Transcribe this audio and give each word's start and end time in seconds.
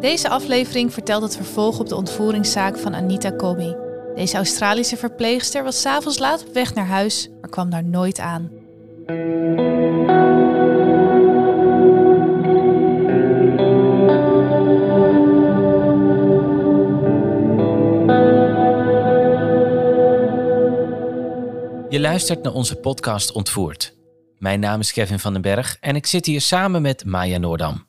Deze 0.00 0.28
aflevering 0.28 0.92
vertelt 0.92 1.22
het 1.22 1.36
vervolg 1.36 1.78
op 1.78 1.88
de 1.88 1.94
ontvoeringszaak 1.94 2.78
van 2.78 2.94
Anita 2.94 3.30
Kobi. 3.30 3.76
Deze 4.14 4.36
Australische 4.36 4.96
verpleegster 4.96 5.64
was 5.64 5.80
s'avonds 5.80 6.18
laat 6.18 6.46
op 6.46 6.52
weg 6.54 6.74
naar 6.74 6.86
huis, 6.86 7.28
maar 7.40 7.50
kwam 7.50 7.70
daar 7.70 7.84
nooit 7.84 8.20
aan. 8.20 8.50
Je 21.88 22.00
luistert 22.00 22.42
naar 22.42 22.52
onze 22.52 22.76
podcast 22.76 23.32
Ontvoerd. 23.32 23.94
Mijn 24.38 24.60
naam 24.60 24.80
is 24.80 24.92
Kevin 24.92 25.18
van 25.18 25.32
den 25.32 25.42
Berg 25.42 25.76
en 25.80 25.96
ik 25.96 26.06
zit 26.06 26.26
hier 26.26 26.40
samen 26.40 26.82
met 26.82 27.04
Maya 27.04 27.38
Noordam. 27.38 27.87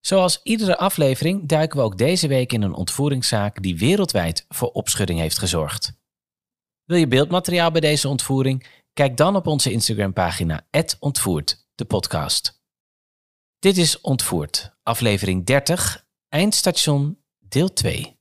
Zoals 0.00 0.40
iedere 0.42 0.78
aflevering 0.78 1.48
duiken 1.48 1.78
we 1.78 1.84
ook 1.84 1.98
deze 1.98 2.28
week 2.28 2.52
in 2.52 2.62
een 2.62 2.74
ontvoeringszaak 2.74 3.62
die 3.62 3.78
wereldwijd 3.78 4.44
voor 4.48 4.70
opschudding 4.70 5.18
heeft 5.18 5.38
gezorgd. 5.38 5.92
Wil 6.84 6.98
je 6.98 7.08
beeldmateriaal 7.08 7.70
bij 7.70 7.80
deze 7.80 8.08
ontvoering? 8.08 8.66
Kijk 8.92 9.16
dan 9.16 9.36
op 9.36 9.46
onze 9.46 9.72
Instagram-pagina 9.72 10.66
Ontvoerd, 10.98 11.66
de 11.74 11.84
podcast. 11.84 12.62
Dit 13.58 13.76
is 13.76 14.00
Ontvoerd, 14.00 14.76
aflevering 14.82 15.46
30, 15.46 16.06
eindstation, 16.28 17.18
deel 17.38 17.72
2. 17.72 18.19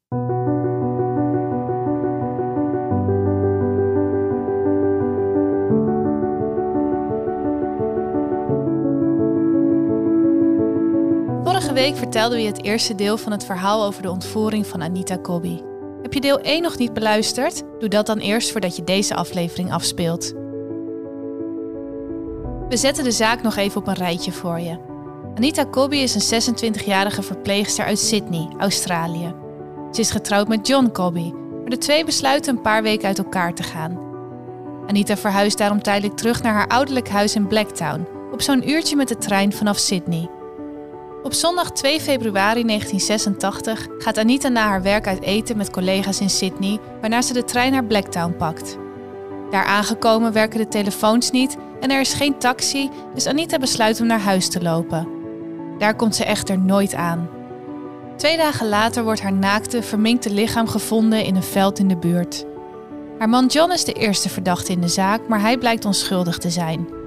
Week 11.79 11.97
vertelden 11.97 12.37
we 12.37 12.43
je 12.43 12.49
het 12.49 12.63
eerste 12.63 12.95
deel 12.95 13.17
van 13.17 13.31
het 13.31 13.45
verhaal 13.45 13.85
over 13.85 14.01
de 14.01 14.11
ontvoering 14.11 14.67
van 14.67 14.81
Anita 14.81 15.15
Kobi. 15.15 15.61
Heb 16.01 16.13
je 16.13 16.21
deel 16.21 16.39
1 16.39 16.61
nog 16.61 16.77
niet 16.77 16.93
beluisterd? 16.93 17.63
Doe 17.79 17.89
dat 17.89 18.05
dan 18.05 18.17
eerst 18.17 18.51
voordat 18.51 18.75
je 18.75 18.83
deze 18.83 19.15
aflevering 19.15 19.71
afspeelt. 19.71 20.33
We 22.69 22.77
zetten 22.77 23.03
de 23.03 23.11
zaak 23.11 23.41
nog 23.41 23.55
even 23.55 23.81
op 23.81 23.87
een 23.87 23.93
rijtje 23.93 24.31
voor 24.31 24.59
je. 24.59 24.77
Anita 25.35 25.63
Kobi 25.63 26.01
is 26.01 26.31
een 26.31 26.41
26-jarige 26.41 27.21
verpleegster 27.21 27.85
uit 27.85 27.99
Sydney, 27.99 28.47
Australië. 28.57 29.33
Ze 29.91 30.01
is 30.01 30.11
getrouwd 30.11 30.47
met 30.47 30.67
John 30.67 30.91
Kobi, 30.91 31.33
maar 31.33 31.69
de 31.69 31.77
twee 31.77 32.05
besluiten 32.05 32.55
een 32.55 32.61
paar 32.61 32.83
weken 32.83 33.07
uit 33.07 33.17
elkaar 33.17 33.53
te 33.53 33.63
gaan. 33.63 33.99
Anita 34.87 35.17
verhuist 35.17 35.57
daarom 35.57 35.81
tijdelijk 35.81 36.17
terug 36.17 36.41
naar 36.43 36.53
haar 36.53 36.67
ouderlijk 36.67 37.09
huis 37.09 37.35
in 37.35 37.47
Blacktown, 37.47 38.07
op 38.31 38.41
zo'n 38.41 38.69
uurtje 38.69 38.95
met 38.95 39.07
de 39.07 39.17
trein 39.17 39.53
vanaf 39.53 39.77
Sydney. 39.77 40.38
Op 41.23 41.33
zondag 41.33 41.71
2 41.71 41.99
februari 41.99 42.63
1986 42.63 43.87
gaat 43.97 44.17
Anita 44.17 44.47
na 44.47 44.67
haar 44.67 44.81
werk 44.81 45.07
uit 45.07 45.21
eten 45.21 45.57
met 45.57 45.71
collega's 45.71 46.19
in 46.19 46.29
Sydney, 46.29 46.79
waarna 47.01 47.21
ze 47.21 47.33
de 47.33 47.43
trein 47.43 47.71
naar 47.71 47.83
Blacktown 47.85 48.35
pakt. 48.37 48.77
Daar 49.51 49.65
aangekomen 49.65 50.33
werken 50.33 50.59
de 50.59 50.67
telefoons 50.67 51.31
niet 51.31 51.57
en 51.79 51.91
er 51.91 51.99
is 51.99 52.13
geen 52.13 52.37
taxi, 52.37 52.89
dus 53.13 53.25
Anita 53.25 53.57
besluit 53.57 54.01
om 54.01 54.07
naar 54.07 54.19
huis 54.19 54.49
te 54.49 54.61
lopen. 54.61 55.07
Daar 55.77 55.95
komt 55.95 56.15
ze 56.15 56.25
echter 56.25 56.59
nooit 56.59 56.95
aan. 56.95 57.29
Twee 58.17 58.37
dagen 58.37 58.69
later 58.69 59.03
wordt 59.03 59.21
haar 59.21 59.33
naakte, 59.33 59.83
verminkte 59.83 60.33
lichaam 60.33 60.67
gevonden 60.67 61.23
in 61.23 61.35
een 61.35 61.43
veld 61.43 61.79
in 61.79 61.87
de 61.87 61.97
buurt. 61.97 62.45
Haar 63.17 63.29
man 63.29 63.45
John 63.45 63.71
is 63.71 63.83
de 63.83 63.93
eerste 63.93 64.29
verdachte 64.29 64.71
in 64.71 64.81
de 64.81 64.87
zaak, 64.87 65.27
maar 65.27 65.41
hij 65.41 65.57
blijkt 65.57 65.85
onschuldig 65.85 66.37
te 66.37 66.49
zijn. 66.49 66.98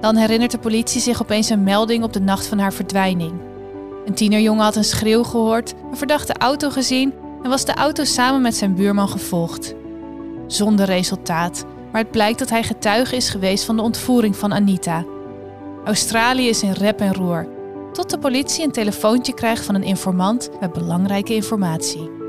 Dan 0.00 0.16
herinnert 0.16 0.50
de 0.50 0.58
politie 0.58 1.00
zich 1.00 1.22
opeens 1.22 1.48
een 1.48 1.62
melding 1.62 2.04
op 2.04 2.12
de 2.12 2.20
nacht 2.20 2.46
van 2.46 2.58
haar 2.58 2.72
verdwijning. 2.72 3.32
Een 4.04 4.14
tienerjongen 4.14 4.64
had 4.64 4.76
een 4.76 4.84
schreeuw 4.84 5.22
gehoord, 5.22 5.74
een 5.90 5.96
verdachte 5.96 6.32
auto 6.32 6.70
gezien 6.70 7.14
en 7.42 7.50
was 7.50 7.64
de 7.64 7.74
auto 7.74 8.04
samen 8.04 8.42
met 8.42 8.56
zijn 8.56 8.74
buurman 8.74 9.08
gevolgd. 9.08 9.74
Zonder 10.46 10.86
resultaat, 10.86 11.64
maar 11.92 12.00
het 12.00 12.10
blijkt 12.10 12.38
dat 12.38 12.50
hij 12.50 12.62
getuige 12.62 13.16
is 13.16 13.28
geweest 13.28 13.64
van 13.64 13.76
de 13.76 13.82
ontvoering 13.82 14.36
van 14.36 14.52
Anita. 14.52 15.04
Australië 15.84 16.48
is 16.48 16.62
in 16.62 16.72
rep 16.72 17.00
en 17.00 17.14
roer, 17.14 17.48
tot 17.92 18.10
de 18.10 18.18
politie 18.18 18.64
een 18.64 18.72
telefoontje 18.72 19.34
krijgt 19.34 19.64
van 19.64 19.74
een 19.74 19.82
informant 19.82 20.50
met 20.60 20.72
belangrijke 20.72 21.34
informatie. 21.34 22.19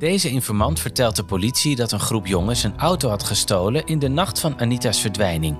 Deze 0.00 0.30
informant 0.30 0.80
vertelt 0.80 1.16
de 1.16 1.24
politie 1.24 1.76
dat 1.76 1.92
een 1.92 2.00
groep 2.00 2.26
jongens 2.26 2.62
een 2.62 2.78
auto 2.78 3.08
had 3.08 3.22
gestolen 3.22 3.86
in 3.86 3.98
de 3.98 4.08
nacht 4.08 4.40
van 4.40 4.60
Anita's 4.60 5.00
verdwijning. 5.00 5.58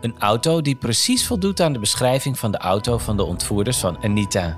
Een 0.00 0.14
auto 0.18 0.60
die 0.60 0.74
precies 0.74 1.26
voldoet 1.26 1.60
aan 1.60 1.72
de 1.72 1.78
beschrijving 1.78 2.38
van 2.38 2.50
de 2.50 2.58
auto 2.58 2.98
van 2.98 3.16
de 3.16 3.22
ontvoerders 3.24 3.78
van 3.78 4.02
Anita. 4.02 4.56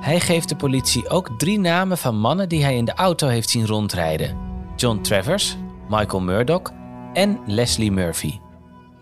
Hij 0.00 0.20
geeft 0.20 0.48
de 0.48 0.56
politie 0.56 1.08
ook 1.08 1.30
drie 1.38 1.58
namen 1.58 1.98
van 1.98 2.18
mannen 2.18 2.48
die 2.48 2.62
hij 2.62 2.76
in 2.76 2.84
de 2.84 2.94
auto 2.94 3.28
heeft 3.28 3.50
zien 3.50 3.66
rondrijden: 3.66 4.36
John 4.76 5.00
Travers, 5.00 5.56
Michael 5.88 6.22
Murdoch 6.22 6.72
en 7.12 7.40
Leslie 7.46 7.92
Murphy. 7.92 8.38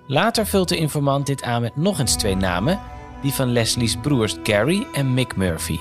Later 0.06 0.46
vult 0.46 0.68
de 0.68 0.76
informant 0.76 1.26
dit 1.26 1.42
aan 1.42 1.62
met 1.62 1.76
nog 1.76 1.98
eens 1.98 2.14
twee 2.14 2.36
namen, 2.36 2.80
die 3.22 3.32
van 3.32 3.52
Leslie's 3.52 3.96
broers 3.96 4.36
Gary 4.42 4.86
en 4.92 5.14
Mick 5.14 5.36
Murphy. 5.36 5.78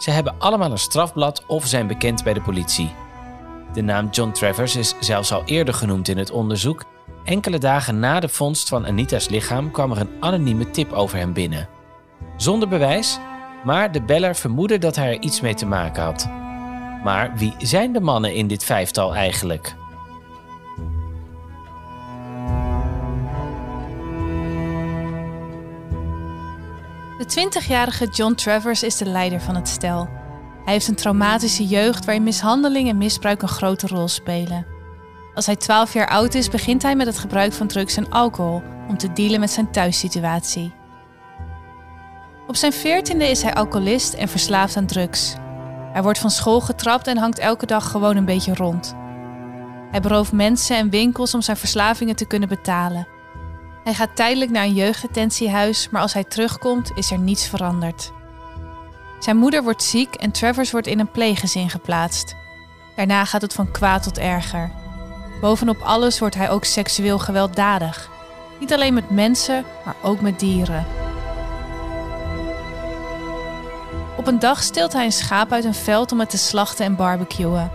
Ze 0.00 0.10
hebben 0.10 0.34
allemaal 0.38 0.70
een 0.70 0.78
strafblad 0.78 1.44
of 1.46 1.66
zijn 1.66 1.86
bekend 1.86 2.24
bij 2.24 2.34
de 2.34 2.40
politie. 2.40 2.94
De 3.72 3.82
naam 3.82 4.08
John 4.10 4.30
Travers 4.30 4.76
is 4.76 4.94
zelfs 5.00 5.32
al 5.32 5.42
eerder 5.44 5.74
genoemd 5.74 6.08
in 6.08 6.18
het 6.18 6.30
onderzoek. 6.30 6.84
Enkele 7.24 7.58
dagen 7.58 7.98
na 7.98 8.20
de 8.20 8.28
vondst 8.28 8.68
van 8.68 8.86
Anita's 8.86 9.28
lichaam 9.28 9.70
kwam 9.70 9.90
er 9.90 9.98
een 10.00 10.10
anonieme 10.20 10.70
tip 10.70 10.92
over 10.92 11.18
hem 11.18 11.32
binnen. 11.32 11.68
Zonder 12.36 12.68
bewijs, 12.68 13.18
maar 13.64 13.92
de 13.92 14.02
beller 14.02 14.34
vermoedde 14.34 14.78
dat 14.78 14.96
hij 14.96 15.08
er 15.08 15.22
iets 15.22 15.40
mee 15.40 15.54
te 15.54 15.66
maken 15.66 16.02
had. 16.02 16.28
Maar 17.04 17.32
wie 17.36 17.54
zijn 17.58 17.92
de 17.92 18.00
mannen 18.00 18.34
in 18.34 18.46
dit 18.46 18.64
vijftal 18.64 19.14
eigenlijk? 19.14 19.74
De 27.34 27.60
20-jarige 27.60 28.06
John 28.06 28.34
Travers 28.34 28.82
is 28.82 28.96
de 28.96 29.04
leider 29.04 29.40
van 29.40 29.54
het 29.54 29.68
stel. 29.68 30.08
Hij 30.64 30.72
heeft 30.72 30.88
een 30.88 30.94
traumatische 30.94 31.66
jeugd 31.66 32.04
waarin 32.04 32.22
mishandeling 32.22 32.88
en 32.88 32.98
misbruik 32.98 33.42
een 33.42 33.48
grote 33.48 33.86
rol 33.86 34.08
spelen. 34.08 34.66
Als 35.34 35.46
hij 35.46 35.56
12 35.56 35.92
jaar 35.92 36.08
oud 36.08 36.34
is, 36.34 36.48
begint 36.48 36.82
hij 36.82 36.96
met 36.96 37.06
het 37.06 37.18
gebruik 37.18 37.52
van 37.52 37.66
drugs 37.66 37.96
en 37.96 38.08
alcohol 38.08 38.62
om 38.88 38.98
te 38.98 39.12
dealen 39.12 39.40
met 39.40 39.50
zijn 39.50 39.72
thuissituatie. 39.72 40.72
Op 42.46 42.56
zijn 42.56 42.72
14e 42.72 43.16
is 43.16 43.42
hij 43.42 43.54
alcoholist 43.54 44.14
en 44.14 44.28
verslaafd 44.28 44.76
aan 44.76 44.86
drugs. 44.86 45.34
Hij 45.92 46.02
wordt 46.02 46.18
van 46.18 46.30
school 46.30 46.60
getrapt 46.60 47.06
en 47.06 47.18
hangt 47.18 47.38
elke 47.38 47.66
dag 47.66 47.90
gewoon 47.90 48.16
een 48.16 48.24
beetje 48.24 48.54
rond. 48.54 48.94
Hij 49.90 50.00
berooft 50.00 50.32
mensen 50.32 50.76
en 50.76 50.90
winkels 50.90 51.34
om 51.34 51.42
zijn 51.42 51.56
verslavingen 51.56 52.16
te 52.16 52.26
kunnen 52.26 52.48
betalen. 52.48 53.06
Hij 53.84 53.94
gaat 53.94 54.16
tijdelijk 54.16 54.50
naar 54.50 54.64
een 54.64 54.74
jeugddetentiehuis, 54.74 55.88
maar 55.90 56.02
als 56.02 56.12
hij 56.12 56.24
terugkomt 56.24 56.92
is 56.94 57.10
er 57.10 57.18
niets 57.18 57.48
veranderd. 57.48 58.12
Zijn 59.18 59.36
moeder 59.36 59.62
wordt 59.62 59.82
ziek 59.82 60.14
en 60.14 60.30
Travers 60.30 60.70
wordt 60.70 60.86
in 60.86 60.98
een 60.98 61.10
pleeggezin 61.10 61.70
geplaatst. 61.70 62.34
Daarna 62.96 63.24
gaat 63.24 63.42
het 63.42 63.52
van 63.52 63.70
kwaad 63.70 64.02
tot 64.02 64.18
erger. 64.18 64.70
Bovenop 65.40 65.80
alles 65.80 66.18
wordt 66.18 66.34
hij 66.34 66.50
ook 66.50 66.64
seksueel 66.64 67.18
gewelddadig. 67.18 68.10
Niet 68.60 68.72
alleen 68.72 68.94
met 68.94 69.10
mensen, 69.10 69.64
maar 69.84 69.96
ook 70.02 70.20
met 70.20 70.40
dieren. 70.40 70.86
Op 74.16 74.26
een 74.26 74.38
dag 74.38 74.62
steelt 74.62 74.92
hij 74.92 75.04
een 75.04 75.12
schaap 75.12 75.52
uit 75.52 75.64
een 75.64 75.74
veld 75.74 76.12
om 76.12 76.20
het 76.20 76.30
te 76.30 76.38
slachten 76.38 76.84
en 76.84 76.96
barbecuen. 76.96 77.70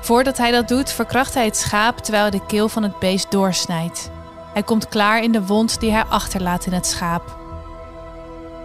Voordat 0.00 0.38
hij 0.38 0.50
dat 0.50 0.68
doet, 0.68 0.92
verkracht 0.92 1.34
hij 1.34 1.44
het 1.44 1.56
schaap 1.56 1.98
terwijl 1.98 2.22
hij 2.22 2.38
de 2.38 2.46
keel 2.46 2.68
van 2.68 2.82
het 2.82 2.98
beest 2.98 3.30
doorsnijdt. 3.30 4.10
Hij 4.54 4.62
komt 4.62 4.88
klaar 4.88 5.22
in 5.22 5.32
de 5.32 5.46
wond 5.46 5.80
die 5.80 5.90
hij 5.90 6.04
achterlaat 6.04 6.66
in 6.66 6.72
het 6.72 6.86
schaap. 6.86 7.38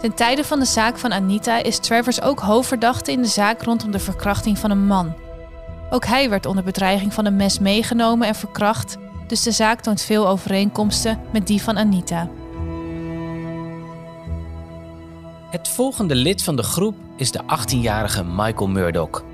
Ten 0.00 0.14
tijde 0.14 0.44
van 0.44 0.58
de 0.58 0.64
zaak 0.64 0.98
van 0.98 1.12
Anita 1.12 1.62
is 1.62 1.78
Travers 1.78 2.22
ook 2.22 2.40
hoofdverdachte 2.40 3.12
in 3.12 3.22
de 3.22 3.28
zaak 3.28 3.62
rondom 3.62 3.90
de 3.90 3.98
verkrachting 3.98 4.58
van 4.58 4.70
een 4.70 4.86
man. 4.86 5.14
Ook 5.90 6.04
hij 6.04 6.30
werd 6.30 6.46
onder 6.46 6.64
bedreiging 6.64 7.14
van 7.14 7.24
een 7.24 7.36
mes 7.36 7.58
meegenomen 7.58 8.28
en 8.28 8.34
verkracht, 8.34 8.96
dus 9.26 9.42
de 9.42 9.50
zaak 9.50 9.80
toont 9.80 10.02
veel 10.02 10.28
overeenkomsten 10.28 11.20
met 11.32 11.46
die 11.46 11.62
van 11.62 11.78
Anita. 11.78 12.28
Het 15.50 15.68
volgende 15.68 16.14
lid 16.14 16.42
van 16.42 16.56
de 16.56 16.62
groep 16.62 16.96
is 17.16 17.30
de 17.30 17.40
18-jarige 17.42 18.24
Michael 18.24 18.68
Murdoch. 18.68 19.24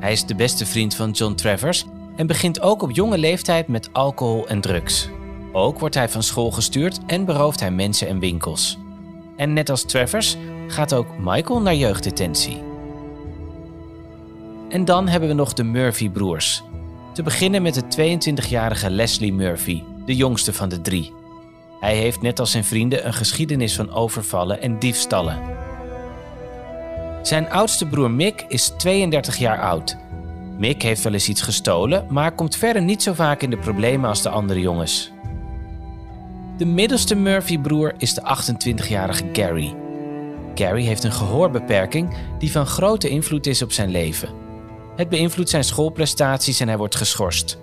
Hij 0.00 0.12
is 0.12 0.26
de 0.26 0.34
beste 0.34 0.66
vriend 0.66 0.94
van 0.94 1.10
John 1.10 1.34
Travers 1.34 1.84
en 2.16 2.26
begint 2.26 2.60
ook 2.60 2.82
op 2.82 2.90
jonge 2.90 3.18
leeftijd 3.18 3.68
met 3.68 3.88
alcohol 3.92 4.46
en 4.46 4.60
drugs. 4.60 5.08
Ook 5.56 5.78
wordt 5.78 5.94
hij 5.94 6.08
van 6.08 6.22
school 6.22 6.50
gestuurd 6.50 6.98
en 7.06 7.24
berooft 7.24 7.60
hij 7.60 7.70
mensen 7.70 8.08
en 8.08 8.18
winkels. 8.18 8.78
En 9.36 9.52
net 9.52 9.70
als 9.70 9.84
Travers 9.84 10.36
gaat 10.66 10.94
ook 10.94 11.06
Michael 11.18 11.60
naar 11.60 11.74
jeugddetentie. 11.74 12.62
En 14.68 14.84
dan 14.84 15.08
hebben 15.08 15.28
we 15.28 15.34
nog 15.34 15.52
de 15.52 15.62
Murphy-broers. 15.62 16.62
Te 17.12 17.22
beginnen 17.22 17.62
met 17.62 17.74
de 17.74 18.16
22-jarige 18.18 18.90
Leslie 18.90 19.32
Murphy, 19.32 19.82
de 20.06 20.16
jongste 20.16 20.52
van 20.52 20.68
de 20.68 20.80
drie. 20.80 21.12
Hij 21.80 21.96
heeft 21.96 22.22
net 22.22 22.40
als 22.40 22.50
zijn 22.50 22.64
vrienden 22.64 23.06
een 23.06 23.14
geschiedenis 23.14 23.74
van 23.74 23.92
overvallen 23.92 24.60
en 24.60 24.78
diefstallen. 24.78 25.38
Zijn 27.22 27.50
oudste 27.50 27.86
broer 27.86 28.10
Mick 28.10 28.44
is 28.48 28.72
32 28.76 29.36
jaar 29.36 29.60
oud. 29.60 29.96
Mick 30.58 30.82
heeft 30.82 31.02
wel 31.02 31.12
eens 31.12 31.28
iets 31.28 31.42
gestolen, 31.42 32.06
maar 32.10 32.32
komt 32.32 32.56
verder 32.56 32.82
niet 32.82 33.02
zo 33.02 33.12
vaak 33.12 33.42
in 33.42 33.50
de 33.50 33.58
problemen 33.58 34.08
als 34.08 34.22
de 34.22 34.28
andere 34.28 34.60
jongens. 34.60 35.13
De 36.56 36.64
middelste 36.64 37.14
Murphy-broer 37.14 37.94
is 37.98 38.14
de 38.14 38.20
28-jarige 38.20 39.24
Gary. 39.32 39.74
Gary 40.54 40.82
heeft 40.82 41.04
een 41.04 41.12
gehoorbeperking 41.12 42.14
die 42.38 42.50
van 42.50 42.66
grote 42.66 43.08
invloed 43.08 43.46
is 43.46 43.62
op 43.62 43.72
zijn 43.72 43.90
leven. 43.90 44.28
Het 44.96 45.08
beïnvloedt 45.08 45.50
zijn 45.50 45.64
schoolprestaties 45.64 46.60
en 46.60 46.68
hij 46.68 46.76
wordt 46.76 46.94
geschorst. 46.94 47.58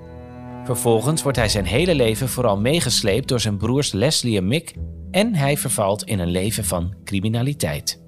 Vervolgens 0.64 1.24
wordt 1.24 1.38
hij 1.38 1.50
zijn 1.50 1.66
hele 1.66 1.96
leven 1.96 2.30
vooral 2.30 2.58
meegesleept 2.58 3.28
door 3.28 3.40
zijn 3.40 3.58
broers 3.58 3.92
Leslie 3.92 4.38
en 4.38 4.48
Mick 4.48 4.74
en 5.12 5.36
hij 5.36 5.58
vervalt 5.58 6.04
in 6.04 6.20
een 6.20 6.32
leven 6.32 6.66
van 6.66 6.94
criminaliteit. 7.04 8.02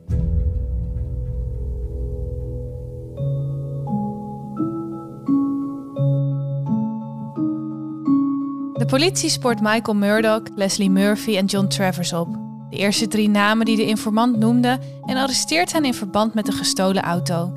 Politie 8.94 9.30
spoort 9.30 9.62
Michael 9.62 9.98
Murdoch, 9.98 10.42
Leslie 10.56 10.90
Murphy 10.90 11.38
en 11.38 11.46
John 11.46 11.68
Travers 11.68 12.14
op. 12.14 12.28
De 12.70 12.78
eerste 12.78 13.08
drie 13.08 13.30
namen 13.30 13.66
die 13.66 13.76
de 13.76 13.86
informant 13.86 14.38
noemde 14.38 14.80
en 15.06 15.18
arresteert 15.18 15.74
hen 15.74 15.86
in 15.86 15.94
verband 15.94 16.34
met 16.34 16.46
de 16.46 16.52
gestolen 16.52 17.02
auto. 17.02 17.52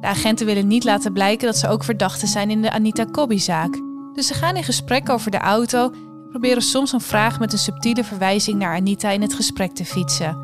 De 0.00 0.06
agenten 0.06 0.46
willen 0.46 0.66
niet 0.66 0.84
laten 0.84 1.12
blijken 1.12 1.46
dat 1.46 1.56
ze 1.56 1.68
ook 1.68 1.84
verdachten 1.84 2.28
zijn 2.28 2.50
in 2.50 2.62
de 2.62 2.70
Anita 2.70 3.04
Cobby-zaak. 3.04 3.80
Dus 4.12 4.26
ze 4.26 4.34
gaan 4.34 4.56
in 4.56 4.64
gesprek 4.64 5.08
over 5.08 5.30
de 5.30 5.38
auto 5.38 5.90
en 5.92 6.28
proberen 6.30 6.62
soms 6.62 6.92
een 6.92 7.00
vraag 7.00 7.38
met 7.38 7.52
een 7.52 7.58
subtiele 7.58 8.04
verwijzing 8.04 8.58
naar 8.58 8.76
Anita 8.76 9.10
in 9.10 9.22
het 9.22 9.34
gesprek 9.34 9.72
te 9.72 9.84
fietsen. 9.84 10.36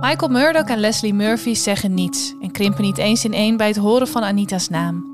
Michael 0.00 0.30
Murdoch 0.30 0.66
en 0.66 0.78
Leslie 0.78 1.14
Murphy 1.14 1.54
zeggen 1.54 1.94
niets 1.94 2.34
en 2.40 2.50
krimpen 2.50 2.82
niet 2.82 2.98
eens 2.98 3.24
in 3.24 3.32
één 3.32 3.56
bij 3.56 3.66
het 3.66 3.76
horen 3.76 4.08
van 4.08 4.22
Anita's 4.22 4.68
naam. 4.68 5.09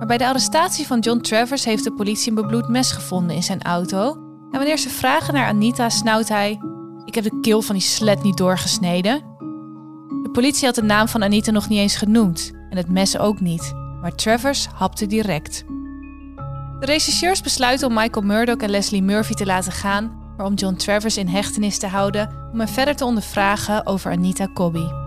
Maar 0.00 0.08
bij 0.08 0.18
de 0.18 0.26
arrestatie 0.26 0.86
van 0.86 0.98
John 0.98 1.20
Travers 1.20 1.64
heeft 1.64 1.84
de 1.84 1.92
politie 1.92 2.28
een 2.28 2.34
bebloed 2.34 2.68
mes 2.68 2.92
gevonden 2.92 3.36
in 3.36 3.42
zijn 3.42 3.62
auto. 3.62 4.12
En 4.50 4.58
wanneer 4.58 4.78
ze 4.78 4.88
vragen 4.88 5.34
naar 5.34 5.46
Anita, 5.46 5.88
snauwt 5.88 6.28
hij: 6.28 6.60
Ik 7.04 7.14
heb 7.14 7.24
de 7.24 7.40
keel 7.40 7.62
van 7.62 7.74
die 7.74 7.84
slet 7.84 8.22
niet 8.22 8.36
doorgesneden. 8.36 9.18
De 10.22 10.30
politie 10.32 10.66
had 10.66 10.74
de 10.74 10.82
naam 10.82 11.08
van 11.08 11.22
Anita 11.22 11.50
nog 11.50 11.68
niet 11.68 11.78
eens 11.78 11.96
genoemd 11.96 12.50
en 12.70 12.76
het 12.76 12.88
mes 12.88 13.18
ook 13.18 13.40
niet, 13.40 13.72
maar 14.00 14.14
Travers 14.14 14.66
hapte 14.66 15.06
direct. 15.06 15.64
De 16.78 16.86
rechercheurs 16.86 17.40
besluiten 17.40 17.88
om 17.88 17.94
Michael 17.94 18.26
Murdoch 18.26 18.56
en 18.56 18.70
Leslie 18.70 19.02
Murphy 19.02 19.34
te 19.34 19.46
laten 19.46 19.72
gaan, 19.72 20.32
maar 20.36 20.46
om 20.46 20.54
John 20.54 20.74
Travers 20.74 21.16
in 21.16 21.28
hechtenis 21.28 21.78
te 21.78 21.86
houden 21.86 22.48
om 22.52 22.58
hem 22.58 22.68
verder 22.68 22.96
te 22.96 23.04
ondervragen 23.04 23.86
over 23.86 24.10
Anita 24.12 24.48
Cobby. 24.54 24.99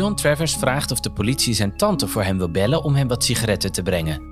John 0.00 0.14
Travers 0.14 0.54
vraagt 0.54 0.90
of 0.90 1.00
de 1.00 1.10
politie 1.10 1.54
zijn 1.54 1.76
tante 1.76 2.08
voor 2.08 2.22
hem 2.22 2.38
wil 2.38 2.50
bellen 2.50 2.82
om 2.82 2.94
hem 2.94 3.08
wat 3.08 3.24
sigaretten 3.24 3.72
te 3.72 3.82
brengen. 3.82 4.22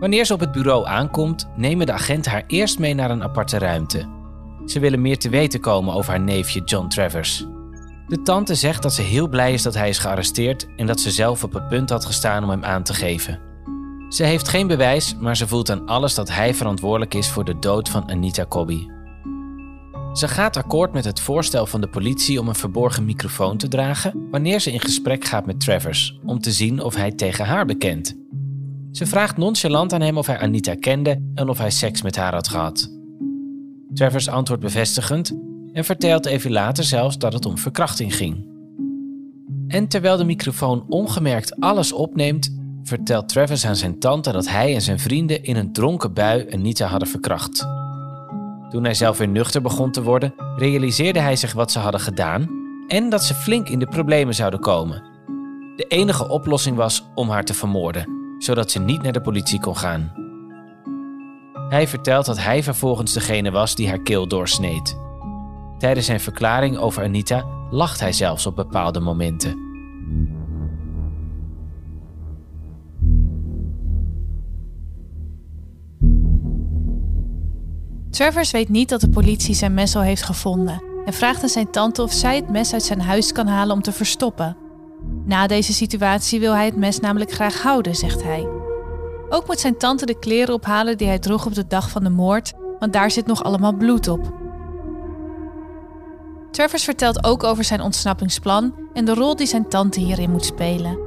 Wanneer 0.00 0.24
ze 0.24 0.32
op 0.32 0.40
het 0.40 0.52
bureau 0.52 0.86
aankomt, 0.86 1.48
nemen 1.56 1.86
de 1.86 1.92
agenten 1.92 2.32
haar 2.32 2.44
eerst 2.46 2.78
mee 2.78 2.94
naar 2.94 3.10
een 3.10 3.22
aparte 3.22 3.58
ruimte. 3.58 4.08
Ze 4.66 4.80
willen 4.80 5.00
meer 5.00 5.18
te 5.18 5.28
weten 5.28 5.60
komen 5.60 5.94
over 5.94 6.10
haar 6.10 6.20
neefje 6.20 6.62
John 6.64 6.88
Travers. 6.88 7.46
De 8.06 8.22
tante 8.22 8.54
zegt 8.54 8.82
dat 8.82 8.92
ze 8.92 9.02
heel 9.02 9.28
blij 9.28 9.52
is 9.52 9.62
dat 9.62 9.74
hij 9.74 9.88
is 9.88 9.98
gearresteerd 9.98 10.66
en 10.76 10.86
dat 10.86 11.00
ze 11.00 11.10
zelf 11.10 11.44
op 11.44 11.52
het 11.52 11.68
punt 11.68 11.90
had 11.90 12.04
gestaan 12.04 12.42
om 12.42 12.50
hem 12.50 12.64
aan 12.64 12.82
te 12.82 12.94
geven. 12.94 13.40
Ze 14.08 14.24
heeft 14.24 14.48
geen 14.48 14.66
bewijs, 14.66 15.16
maar 15.20 15.36
ze 15.36 15.48
voelt 15.48 15.70
aan 15.70 15.86
alles 15.86 16.14
dat 16.14 16.28
hij 16.30 16.54
verantwoordelijk 16.54 17.14
is 17.14 17.28
voor 17.28 17.44
de 17.44 17.58
dood 17.58 17.88
van 17.88 18.10
Anita 18.10 18.46
Cobby. 18.46 18.86
Ze 20.18 20.28
gaat 20.28 20.56
akkoord 20.56 20.92
met 20.92 21.04
het 21.04 21.20
voorstel 21.20 21.66
van 21.66 21.80
de 21.80 21.88
politie 21.88 22.40
om 22.40 22.48
een 22.48 22.54
verborgen 22.54 23.04
microfoon 23.04 23.56
te 23.56 23.68
dragen 23.68 24.28
wanneer 24.30 24.60
ze 24.60 24.72
in 24.72 24.80
gesprek 24.80 25.24
gaat 25.24 25.46
met 25.46 25.60
Travers, 25.60 26.18
om 26.24 26.40
te 26.40 26.52
zien 26.52 26.82
of 26.82 26.94
hij 26.94 27.12
tegen 27.12 27.44
haar 27.44 27.66
bekent. 27.66 28.16
Ze 28.92 29.06
vraagt 29.06 29.36
nonchalant 29.36 29.92
aan 29.92 30.00
hem 30.00 30.18
of 30.18 30.26
hij 30.26 30.38
Anita 30.38 30.74
kende 30.74 31.30
en 31.34 31.48
of 31.48 31.58
hij 31.58 31.70
seks 31.70 32.02
met 32.02 32.16
haar 32.16 32.34
had 32.34 32.48
gehad. 32.48 32.92
Travers 33.94 34.28
antwoordt 34.28 34.62
bevestigend 34.62 35.38
en 35.72 35.84
vertelt 35.84 36.26
even 36.26 36.50
later 36.50 36.84
zelfs 36.84 37.18
dat 37.18 37.32
het 37.32 37.46
om 37.46 37.58
verkrachting 37.58 38.16
ging. 38.16 38.46
En 39.68 39.88
terwijl 39.88 40.16
de 40.16 40.24
microfoon 40.24 40.84
ongemerkt 40.88 41.60
alles 41.60 41.92
opneemt, 41.92 42.56
vertelt 42.82 43.28
Travers 43.28 43.66
aan 43.66 43.76
zijn 43.76 43.98
tante 43.98 44.32
dat 44.32 44.48
hij 44.48 44.74
en 44.74 44.82
zijn 44.82 44.98
vrienden 44.98 45.42
in 45.42 45.56
een 45.56 45.72
dronken 45.72 46.12
bui 46.12 46.46
Anita 46.50 46.86
hadden 46.86 47.08
verkracht. 47.08 47.77
Toen 48.68 48.84
hij 48.84 48.94
zelf 48.94 49.18
weer 49.18 49.28
nuchter 49.28 49.62
begon 49.62 49.90
te 49.90 50.02
worden, 50.02 50.34
realiseerde 50.56 51.20
hij 51.20 51.36
zich 51.36 51.52
wat 51.52 51.72
ze 51.72 51.78
hadden 51.78 52.00
gedaan 52.00 52.48
en 52.86 53.08
dat 53.08 53.24
ze 53.24 53.34
flink 53.34 53.68
in 53.68 53.78
de 53.78 53.86
problemen 53.86 54.34
zouden 54.34 54.60
komen. 54.60 55.02
De 55.76 55.84
enige 55.88 56.28
oplossing 56.28 56.76
was 56.76 57.08
om 57.14 57.30
haar 57.30 57.44
te 57.44 57.54
vermoorden, 57.54 58.08
zodat 58.38 58.70
ze 58.70 58.80
niet 58.80 59.02
naar 59.02 59.12
de 59.12 59.20
politie 59.20 59.60
kon 59.60 59.76
gaan. 59.76 60.12
Hij 61.68 61.88
vertelt 61.88 62.26
dat 62.26 62.38
hij 62.38 62.62
vervolgens 62.62 63.12
degene 63.12 63.50
was 63.50 63.74
die 63.74 63.88
haar 63.88 64.02
keel 64.02 64.28
doorsneed. 64.28 64.98
Tijdens 65.78 66.06
zijn 66.06 66.20
verklaring 66.20 66.78
over 66.78 67.02
Anita 67.02 67.44
lacht 67.70 68.00
hij 68.00 68.12
zelfs 68.12 68.46
op 68.46 68.56
bepaalde 68.56 69.00
momenten. 69.00 69.67
Travers 78.18 78.50
weet 78.50 78.68
niet 78.68 78.88
dat 78.88 79.00
de 79.00 79.08
politie 79.08 79.54
zijn 79.54 79.74
mes 79.74 79.96
al 79.96 80.02
heeft 80.02 80.22
gevonden 80.22 80.82
en 81.04 81.12
vraagt 81.12 81.42
aan 81.42 81.48
zijn 81.48 81.70
tante 81.70 82.02
of 82.02 82.12
zij 82.12 82.36
het 82.36 82.48
mes 82.48 82.72
uit 82.72 82.82
zijn 82.82 83.00
huis 83.00 83.32
kan 83.32 83.46
halen 83.46 83.74
om 83.74 83.82
te 83.82 83.92
verstoppen. 83.92 84.56
Na 85.24 85.46
deze 85.46 85.72
situatie 85.72 86.40
wil 86.40 86.54
hij 86.54 86.64
het 86.64 86.76
mes 86.76 87.00
namelijk 87.00 87.32
graag 87.32 87.62
houden, 87.62 87.94
zegt 87.94 88.22
hij. 88.22 88.48
Ook 89.28 89.46
moet 89.46 89.60
zijn 89.60 89.78
tante 89.78 90.06
de 90.06 90.18
kleren 90.18 90.54
ophalen 90.54 90.96
die 90.96 91.06
hij 91.06 91.18
droeg 91.18 91.46
op 91.46 91.54
de 91.54 91.66
dag 91.66 91.90
van 91.90 92.04
de 92.04 92.10
moord, 92.10 92.52
want 92.78 92.92
daar 92.92 93.10
zit 93.10 93.26
nog 93.26 93.44
allemaal 93.44 93.72
bloed 93.72 94.08
op. 94.08 94.32
Travers 96.50 96.84
vertelt 96.84 97.24
ook 97.24 97.44
over 97.44 97.64
zijn 97.64 97.80
ontsnappingsplan 97.80 98.74
en 98.94 99.04
de 99.04 99.14
rol 99.14 99.36
die 99.36 99.46
zijn 99.46 99.68
tante 99.68 100.00
hierin 100.00 100.30
moet 100.30 100.44
spelen. 100.44 100.98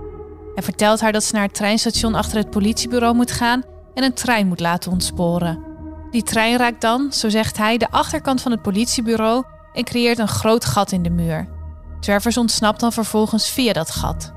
Hij 0.54 0.64
vertelt 0.64 1.02
haar 1.02 1.12
dat 1.12 1.24
ze 1.24 1.34
naar 1.34 1.44
het 1.44 1.54
treinstation 1.54 2.16
achter 2.16 2.38
het 2.38 2.50
politiebureau 2.50 3.16
moet 3.16 3.32
gaan 3.32 3.64
en 3.94 4.04
een 4.04 4.14
trein 4.14 4.48
moet 4.48 4.60
laten 4.60 4.92
ontsporen. 4.92 5.71
Die 6.12 6.24
trein 6.24 6.58
raakt 6.58 6.82
dan, 6.82 7.14
zo 7.14 7.30
zegt 7.30 7.58
hij, 7.58 7.78
de 7.78 7.92
achterkant 7.92 8.42
van 8.42 8.52
het 8.52 8.62
politiebureau 8.62 9.44
en 9.74 9.84
creëert 9.84 10.18
een 10.18 10.28
groot 10.28 10.66
gat 10.66 10.92
in 10.92 11.04
de 11.04 11.10
muur. 11.10 11.48
Travers 12.00 12.38
ontsnapt 12.38 12.80
dan 12.80 12.94
vervolgens 12.94 13.50
via 13.50 13.74
dat 13.74 13.92
gat. 13.92 14.32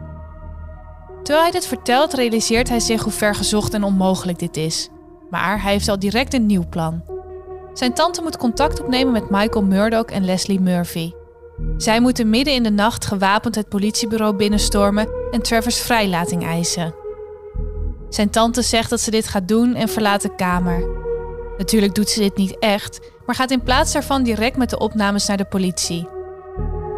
Terwijl 1.22 1.42
hij 1.42 1.52
dit 1.52 1.66
vertelt, 1.66 2.14
realiseert 2.14 2.68
hij 2.68 2.80
zich 2.80 3.02
hoe 3.02 3.12
ver 3.12 3.34
gezocht 3.34 3.74
en 3.74 3.84
onmogelijk 3.84 4.38
dit 4.38 4.56
is. 4.56 4.88
Maar 5.30 5.62
hij 5.62 5.72
heeft 5.72 5.88
al 5.88 5.98
direct 5.98 6.34
een 6.34 6.46
nieuw 6.46 6.68
plan. 6.68 7.02
Zijn 7.72 7.94
tante 7.94 8.22
moet 8.22 8.36
contact 8.36 8.80
opnemen 8.80 9.12
met 9.12 9.30
Michael 9.30 9.64
Murdoch 9.64 10.04
en 10.04 10.24
Leslie 10.24 10.60
Murphy. 10.60 11.12
Zij 11.76 12.00
moeten 12.00 12.30
midden 12.30 12.54
in 12.54 12.62
de 12.62 12.70
nacht 12.70 13.06
gewapend 13.06 13.54
het 13.54 13.68
politiebureau 13.68 14.36
binnenstormen 14.36 15.08
en 15.30 15.42
Travers 15.42 15.80
vrijlating 15.80 16.44
eisen. 16.44 16.94
Zijn 18.08 18.30
tante 18.30 18.62
zegt 18.62 18.90
dat 18.90 19.00
ze 19.00 19.10
dit 19.10 19.28
gaat 19.28 19.48
doen 19.48 19.74
en 19.74 19.88
verlaat 19.88 20.22
de 20.22 20.34
kamer. 20.34 21.03
Natuurlijk 21.58 21.94
doet 21.94 22.08
ze 22.08 22.20
dit 22.20 22.36
niet 22.36 22.58
echt, 22.58 23.00
maar 23.26 23.34
gaat 23.34 23.50
in 23.50 23.62
plaats 23.62 23.92
daarvan 23.92 24.22
direct 24.22 24.56
met 24.56 24.70
de 24.70 24.78
opnames 24.78 25.26
naar 25.26 25.36
de 25.36 25.44
politie. 25.44 26.08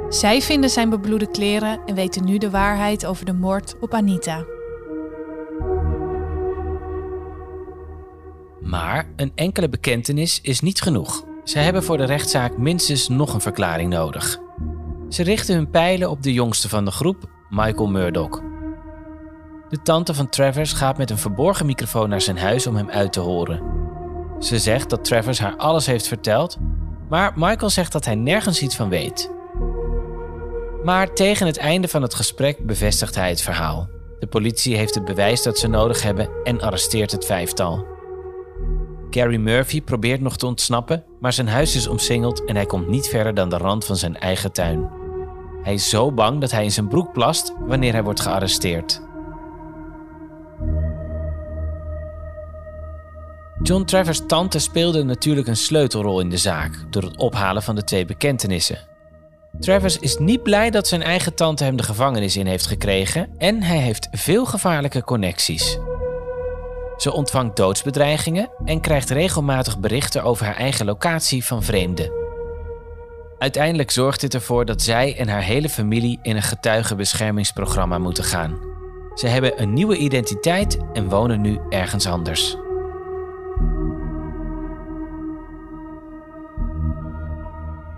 Zij 0.09 0.43
vinden 0.43 0.71
zijn 0.71 0.91
bebloede 0.91 1.31
kleren 1.31 1.81
en 1.87 1.95
weten 1.95 2.25
nu 2.25 2.39
de 2.39 2.51
waarheid 2.51 3.07
over 3.07 3.25
de 3.25 3.33
moord 3.33 3.75
op 3.81 3.95
Anita. 3.95 4.45
Maar 8.61 9.09
een 9.17 9.33
enkele 9.35 9.69
bekentenis 9.69 10.41
is 10.43 10.61
niet 10.61 10.81
genoeg. 10.81 11.25
Ze 11.45 11.59
hebben 11.59 11.83
voor 11.85 11.97
de 11.97 12.05
rechtszaak 12.05 12.57
minstens 12.59 13.09
nog 13.09 13.35
een 13.35 13.41
verklaring 13.41 13.91
nodig. 13.91 14.39
Ze 15.09 15.23
richten 15.23 15.55
hun 15.55 15.71
pijlen 15.71 16.11
op 16.11 16.23
de 16.23 16.33
jongste 16.33 16.69
van 16.69 16.85
de 16.85 16.91
groep, 16.91 17.31
Michael 17.49 17.89
Murdoch. 17.89 18.43
De 19.69 19.83
tante 19.83 20.15
van 20.15 20.29
Travers 20.29 20.73
gaat 20.73 20.99
met 20.99 21.11
een 21.11 21.19
verborgen 21.19 21.67
microfoon 21.67 22.09
naar 22.09 22.21
zijn 22.21 22.39
huis 22.39 22.67
om 22.67 22.77
hem 22.77 22.91
uit 22.91 23.13
te 23.13 23.21
horen. 23.21 23.86
Ze 24.39 24.59
zegt 24.59 24.91
dat 24.91 25.05
Travers 25.05 25.39
haar 25.39 25.57
alles 25.57 25.87
heeft 25.87 26.09
verteld, 26.09 26.57
maar 27.09 27.33
Michael 27.37 27.71
zegt 27.71 27.93
dat 27.93 28.05
hij 28.05 28.15
nergens 28.15 28.63
iets 28.63 28.77
van 28.77 28.89
weet. 28.89 29.31
Maar 30.85 31.13
tegen 31.15 31.47
het 31.47 31.57
einde 31.57 31.89
van 31.89 32.03
het 32.03 32.15
gesprek 32.15 32.67
bevestigt 32.67 33.15
hij 33.15 33.29
het 33.29 33.43
verhaal. 33.43 33.89
De 34.19 34.27
politie 34.27 34.77
heeft 34.77 34.95
het 34.95 35.05
bewijs 35.05 35.43
dat 35.43 35.59
ze 35.59 35.69
nodig 35.69 36.03
hebben 36.03 36.29
en 36.45 36.61
arresteert 36.61 37.13
het 37.13 37.25
vijftal. 37.25 37.87
Gary 39.11 39.37
Murphy 39.37 39.83
probeert 39.83 40.21
nog 40.21 40.37
te 40.37 40.47
ontsnappen, 40.47 41.05
maar 41.21 41.33
zijn 41.33 41.49
huis 41.49 41.77
is 41.77 41.87
omsingeld 41.87 42.45
en 42.45 42.57
hij 42.57 42.67
komt 42.67 42.89
niet 42.89 43.09
verder 43.09 43.35
dan 43.35 43.49
de 43.49 43.57
rand 43.57 43.85
van 43.85 43.97
zijn 43.97 44.19
eigen 44.19 44.53
tuin. 44.53 44.91
Hij 45.63 45.75
is 45.75 45.89
zo 45.89 46.13
bang 46.13 46.41
dat 46.41 46.51
hij 46.51 46.65
in 46.65 46.73
zijn 46.73 46.89
broek 46.89 47.13
plast 47.13 47.53
wanneer 47.59 47.93
hij 47.93 48.03
wordt 48.03 48.21
gearresteerd. 48.21 49.06
John 53.67 53.85
Travers' 53.85 54.23
tante 54.27 54.59
speelde 54.59 55.03
natuurlijk 55.03 55.47
een 55.47 55.57
sleutelrol 55.57 56.21
in 56.21 56.31
de 56.31 56.37
zaak 56.37 56.87
door 56.91 57.03
het 57.03 57.17
ophalen 57.17 57.63
van 57.63 57.75
de 57.75 57.85
twee 57.85 58.05
bekentenissen. 58.05 58.79
Travers 59.61 59.99
is 59.99 60.17
niet 60.17 60.43
blij 60.43 60.71
dat 60.71 60.89
zijn 60.89 61.03
eigen 61.03 61.35
tante 61.35 61.65
hem 61.65 61.77
de 61.77 61.83
gevangenis 61.83 62.37
in 62.37 62.47
heeft 62.47 62.67
gekregen 62.67 63.29
en 63.39 63.63
hij 63.63 63.77
heeft 63.77 64.09
veel 64.13 64.47
gevaarlijke 64.47 65.03
connecties. 65.05 65.79
Ze 66.97 67.13
ontvangt 67.13 67.57
doodsbedreigingen 67.57 68.51
en 68.65 68.81
krijgt 68.81 69.11
regelmatig 69.11 69.79
berichten 69.79 70.23
over 70.23 70.45
haar 70.45 70.57
eigen 70.57 70.87
locatie 70.87 71.45
van 71.45 71.63
vreemden. 71.63 72.13
Uiteindelijk 73.39 73.91
zorgt 73.91 74.21
dit 74.21 74.35
ervoor 74.35 74.65
dat 74.65 74.83
zij 74.83 75.17
en 75.17 75.29
haar 75.29 75.43
hele 75.43 75.69
familie 75.69 76.19
in 76.23 76.37
een 76.37 76.43
getuigenbeschermingsprogramma 76.43 77.99
moeten 77.99 78.25
gaan. 78.25 78.59
Ze 79.15 79.27
hebben 79.27 79.63
een 79.63 79.73
nieuwe 79.73 79.97
identiteit 79.97 80.79
en 80.93 81.09
wonen 81.09 81.41
nu 81.41 81.61
ergens 81.69 82.07
anders. 82.07 82.57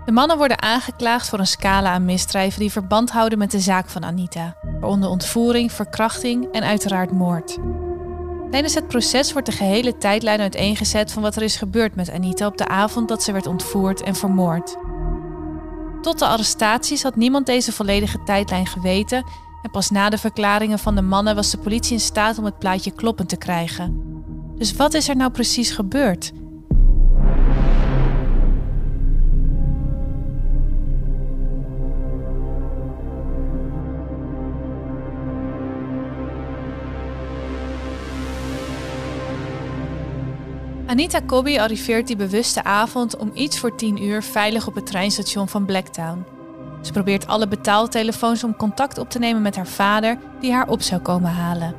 De 0.09 0.15
mannen 0.15 0.37
worden 0.37 0.61
aangeklaagd 0.61 1.29
voor 1.29 1.39
een 1.39 1.47
scala 1.47 1.89
aan 1.89 2.05
misdrijven 2.05 2.59
die 2.59 2.71
verband 2.71 3.11
houden 3.11 3.37
met 3.37 3.51
de 3.51 3.59
zaak 3.59 3.89
van 3.89 4.05
Anita, 4.05 4.55
waaronder 4.79 5.09
ontvoering, 5.09 5.71
verkrachting 5.71 6.51
en 6.51 6.63
uiteraard 6.63 7.11
moord. 7.11 7.57
Tijdens 8.51 8.73
het 8.73 8.87
proces 8.87 9.31
wordt 9.31 9.47
de 9.47 9.53
gehele 9.53 9.97
tijdlijn 9.97 10.39
uiteengezet 10.39 11.11
van 11.11 11.21
wat 11.21 11.35
er 11.35 11.41
is 11.41 11.55
gebeurd 11.55 11.95
met 11.95 12.11
Anita 12.11 12.45
op 12.45 12.57
de 12.57 12.67
avond 12.67 13.07
dat 13.07 13.23
ze 13.23 13.31
werd 13.31 13.47
ontvoerd 13.47 14.01
en 14.01 14.15
vermoord. 14.15 14.77
Tot 16.01 16.19
de 16.19 16.27
arrestaties 16.27 17.03
had 17.03 17.15
niemand 17.15 17.45
deze 17.45 17.71
volledige 17.71 18.23
tijdlijn 18.23 18.67
geweten 18.67 19.25
en 19.61 19.71
pas 19.71 19.89
na 19.89 20.09
de 20.09 20.17
verklaringen 20.17 20.79
van 20.79 20.95
de 20.95 21.01
mannen 21.01 21.35
was 21.35 21.51
de 21.51 21.57
politie 21.57 21.93
in 21.93 21.99
staat 21.99 22.37
om 22.37 22.45
het 22.45 22.59
plaatje 22.59 22.91
kloppend 22.91 23.29
te 23.29 23.37
krijgen. 23.37 24.01
Dus 24.55 24.73
wat 24.73 24.93
is 24.93 25.09
er 25.09 25.15
nou 25.15 25.31
precies 25.31 25.71
gebeurd? 25.71 26.31
Anita 40.89 41.21
Cobby 41.25 41.57
arriveert 41.57 42.07
die 42.07 42.15
bewuste 42.15 42.63
avond 42.63 43.17
om 43.17 43.31
iets 43.33 43.59
voor 43.59 43.75
tien 43.75 44.03
uur 44.03 44.23
veilig 44.23 44.67
op 44.67 44.75
het 44.75 44.85
treinstation 44.85 45.47
van 45.47 45.65
Blacktown. 45.65 46.25
Ze 46.81 46.91
probeert 46.91 47.27
alle 47.27 47.47
betaaltelefoons 47.47 48.43
om 48.43 48.55
contact 48.55 48.97
op 48.97 49.09
te 49.09 49.19
nemen 49.19 49.41
met 49.41 49.55
haar 49.55 49.67
vader, 49.67 50.17
die 50.39 50.51
haar 50.51 50.69
op 50.69 50.81
zou 50.81 51.01
komen 51.01 51.31
halen. 51.31 51.75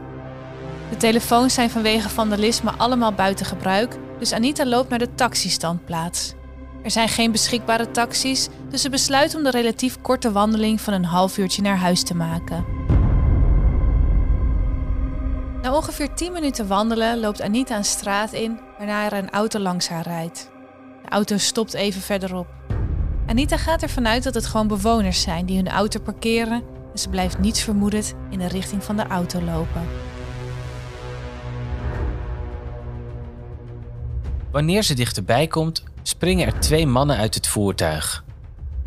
De 0.90 0.96
telefoons 0.96 1.54
zijn 1.54 1.70
vanwege 1.70 2.08
vandalisme 2.08 2.70
allemaal 2.70 3.12
buiten 3.12 3.46
gebruik, 3.46 3.96
dus 4.18 4.32
Anita 4.32 4.66
loopt 4.66 4.88
naar 4.88 4.98
de 4.98 5.14
taxistandplaats. 5.14 6.34
Er 6.82 6.90
zijn 6.90 7.08
geen 7.08 7.32
beschikbare 7.32 7.90
taxis, 7.90 8.48
dus 8.68 8.82
ze 8.82 8.90
besluit 8.90 9.34
om 9.34 9.42
de 9.42 9.50
relatief 9.50 10.00
korte 10.00 10.32
wandeling 10.32 10.80
van 10.80 10.94
een 10.94 11.04
half 11.04 11.38
uurtje 11.38 11.62
naar 11.62 11.78
huis 11.78 12.02
te 12.02 12.14
maken. 12.14 12.79
Na 15.62 15.74
ongeveer 15.74 16.14
10 16.14 16.32
minuten 16.32 16.66
wandelen 16.66 17.20
loopt 17.20 17.42
Anita 17.42 17.76
een 17.76 17.84
straat 17.84 18.32
in, 18.32 18.60
waarna 18.78 19.04
er 19.04 19.12
een 19.12 19.30
auto 19.30 19.58
langs 19.58 19.88
haar 19.88 20.02
rijdt. 20.02 20.50
De 21.02 21.08
auto 21.08 21.36
stopt 21.36 21.74
even 21.74 22.00
verderop. 22.00 22.46
Anita 23.26 23.56
gaat 23.56 23.82
ervan 23.82 24.06
uit 24.08 24.22
dat 24.22 24.34
het 24.34 24.46
gewoon 24.46 24.68
bewoners 24.68 25.20
zijn 25.20 25.46
die 25.46 25.56
hun 25.56 25.68
auto 25.68 26.00
parkeren 26.00 26.62
en 26.92 26.98
ze 26.98 27.08
blijft 27.08 27.38
niets 27.38 27.62
vermoedend 27.62 28.14
in 28.30 28.38
de 28.38 28.48
richting 28.48 28.84
van 28.84 28.96
de 28.96 29.06
auto 29.06 29.40
lopen. 29.40 29.82
Wanneer 34.50 34.82
ze 34.82 34.94
dichterbij 34.94 35.46
komt, 35.46 35.84
springen 36.02 36.46
er 36.46 36.60
twee 36.60 36.86
mannen 36.86 37.16
uit 37.16 37.34
het 37.34 37.46
voertuig. 37.46 38.24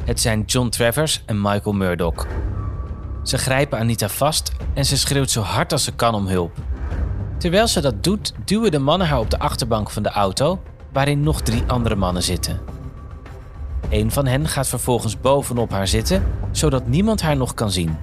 Het 0.04 0.20
zijn 0.20 0.44
John 0.46 0.70
Travers 0.70 1.24
en 1.26 1.42
Michael 1.42 1.76
Murdoch. 1.76 2.28
Ze 3.24 3.38
grijpen 3.38 3.80
Anita 3.80 4.10
vast 4.10 4.52
en 4.74 4.86
ze 4.86 4.98
schreeuwt 4.98 5.32
zo 5.32 5.42
hard 5.42 5.72
als 5.72 5.84
ze 5.84 5.92
kan 5.92 6.16
om 6.16 6.28
hulp. 6.28 6.52
Terwijl 7.38 7.68
ze 7.68 7.82
dat 7.82 8.04
doet, 8.04 8.34
duwen 8.46 8.72
de 8.72 8.80
mannen 8.80 9.08
haar 9.08 9.20
op 9.20 9.30
de 9.30 9.40
achterbank 9.40 9.90
van 9.90 10.04
de 10.04 10.10
auto, 10.10 10.62
waarin 10.92 11.24
nog 11.24 11.42
drie 11.42 11.64
andere 11.68 11.96
mannen 11.96 12.24
zitten. 12.24 12.60
Een 13.90 14.12
van 14.12 14.26
hen 14.26 14.48
gaat 14.48 14.68
vervolgens 14.68 15.20
bovenop 15.20 15.72
haar 15.72 15.88
zitten, 15.88 16.24
zodat 16.52 16.88
niemand 16.88 17.22
haar 17.22 17.38
nog 17.38 17.54
kan 17.54 17.72
zien. 17.72 17.98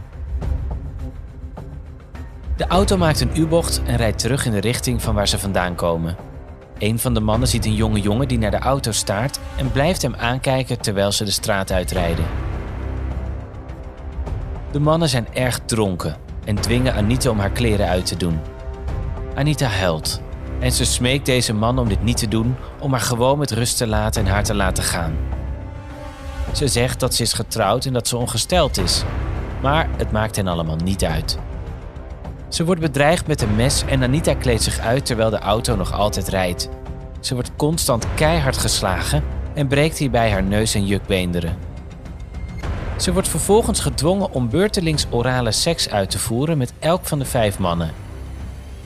De 2.56 2.66
auto 2.66 2.96
maakt 2.96 3.20
een 3.20 3.38
U-bocht 3.38 3.82
en 3.84 3.96
rijdt 3.96 4.18
terug 4.18 4.46
in 4.46 4.52
de 4.52 4.60
richting 4.60 5.02
van 5.02 5.14
waar 5.14 5.28
ze 5.28 5.38
vandaan 5.38 5.74
komen. 5.74 6.16
Een 6.78 6.98
van 6.98 7.14
de 7.14 7.20
mannen 7.20 7.48
ziet 7.48 7.64
een 7.64 7.74
jonge 7.74 8.00
jongen 8.00 8.28
die 8.28 8.38
naar 8.38 8.50
de 8.50 8.58
auto 8.58 8.92
staart 8.92 9.40
en 9.56 9.72
blijft 9.72 10.02
hem 10.02 10.14
aankijken 10.14 10.80
terwijl 10.80 11.12
ze 11.12 11.24
de 11.24 11.30
straat 11.30 11.72
uitrijden. 11.72 12.24
De 14.72 14.80
mannen 14.80 15.08
zijn 15.08 15.34
erg 15.34 15.58
dronken 15.66 16.16
en 16.44 16.54
dwingen 16.54 16.94
Anita 16.94 17.30
om 17.30 17.38
haar 17.38 17.50
kleren 17.50 17.88
uit 17.88 18.06
te 18.06 18.16
doen. 18.16 18.40
Anita 19.34 19.66
huilt 19.66 20.20
en 20.60 20.72
ze 20.72 20.84
smeekt 20.84 21.26
deze 21.26 21.54
man 21.54 21.78
om 21.78 21.88
dit 21.88 22.02
niet 22.02 22.16
te 22.16 22.28
doen, 22.28 22.56
om 22.80 22.90
haar 22.90 23.00
gewoon 23.00 23.38
met 23.38 23.50
rust 23.50 23.76
te 23.76 23.86
laten 23.86 24.24
en 24.24 24.32
haar 24.32 24.44
te 24.44 24.54
laten 24.54 24.84
gaan. 24.84 25.16
Ze 26.52 26.68
zegt 26.68 27.00
dat 27.00 27.14
ze 27.14 27.22
is 27.22 27.32
getrouwd 27.32 27.84
en 27.84 27.92
dat 27.92 28.08
ze 28.08 28.16
ongesteld 28.16 28.78
is, 28.78 29.02
maar 29.62 29.88
het 29.96 30.12
maakt 30.12 30.36
hen 30.36 30.46
allemaal 30.46 30.76
niet 30.76 31.04
uit. 31.04 31.38
Ze 32.48 32.64
wordt 32.64 32.80
bedreigd 32.80 33.26
met 33.26 33.42
een 33.42 33.56
mes 33.56 33.84
en 33.84 34.02
Anita 34.02 34.34
kleedt 34.34 34.62
zich 34.62 34.78
uit 34.78 35.06
terwijl 35.06 35.30
de 35.30 35.38
auto 35.38 35.76
nog 35.76 35.92
altijd 35.92 36.28
rijdt. 36.28 36.68
Ze 37.20 37.34
wordt 37.34 37.50
constant 37.56 38.06
keihard 38.14 38.56
geslagen 38.56 39.22
en 39.54 39.66
breekt 39.66 39.98
hierbij 39.98 40.30
haar 40.30 40.42
neus 40.42 40.74
en 40.74 40.86
jukbeenderen. 40.86 41.69
Ze 43.00 43.12
wordt 43.12 43.28
vervolgens 43.28 43.80
gedwongen 43.80 44.32
om 44.32 44.48
beurtelings 44.48 45.06
orale 45.10 45.52
seks 45.52 45.90
uit 45.90 46.10
te 46.10 46.18
voeren 46.18 46.58
met 46.58 46.72
elk 46.78 47.06
van 47.06 47.18
de 47.18 47.24
vijf 47.24 47.58
mannen. 47.58 47.90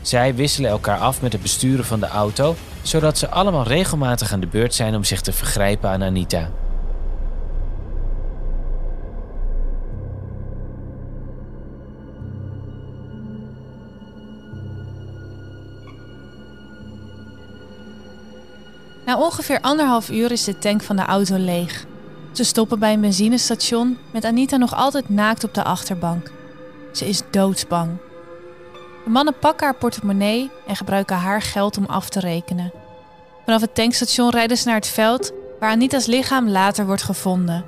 Zij 0.02 0.34
wisselen 0.34 0.70
elkaar 0.70 0.98
af 0.98 1.22
met 1.22 1.32
het 1.32 1.42
besturen 1.42 1.84
van 1.84 2.00
de 2.00 2.06
auto, 2.06 2.54
zodat 2.82 3.18
ze 3.18 3.28
allemaal 3.28 3.62
regelmatig 3.62 4.32
aan 4.32 4.40
de 4.40 4.46
beurt 4.46 4.74
zijn 4.74 4.94
om 4.94 5.04
zich 5.04 5.20
te 5.20 5.32
vergrijpen 5.32 5.90
aan 5.90 6.02
Anita. 6.02 6.50
Na 19.06 19.18
ongeveer 19.18 19.60
anderhalf 19.60 20.10
uur 20.10 20.30
is 20.30 20.44
de 20.44 20.58
tank 20.58 20.82
van 20.82 20.96
de 20.96 21.04
auto 21.04 21.36
leeg. 21.36 21.86
Ze 22.34 22.44
stoppen 22.44 22.78
bij 22.78 22.92
een 22.92 23.00
benzinestation 23.00 23.98
met 24.10 24.24
Anita 24.24 24.56
nog 24.56 24.74
altijd 24.74 25.08
naakt 25.08 25.44
op 25.44 25.54
de 25.54 25.62
achterbank. 25.62 26.30
Ze 26.92 27.08
is 27.08 27.22
doodsbang. 27.30 27.90
De 29.04 29.10
mannen 29.10 29.38
pakken 29.38 29.66
haar 29.66 29.76
portemonnee 29.76 30.50
en 30.66 30.76
gebruiken 30.76 31.16
haar 31.16 31.42
geld 31.42 31.78
om 31.78 31.84
af 31.84 32.08
te 32.08 32.20
rekenen. 32.20 32.72
Vanaf 33.44 33.60
het 33.60 33.74
tankstation 33.74 34.30
rijden 34.30 34.56
ze 34.56 34.66
naar 34.66 34.76
het 34.76 34.86
veld 34.86 35.32
waar 35.60 35.70
Anita's 35.70 36.06
lichaam 36.06 36.48
later 36.48 36.86
wordt 36.86 37.02
gevonden. 37.02 37.64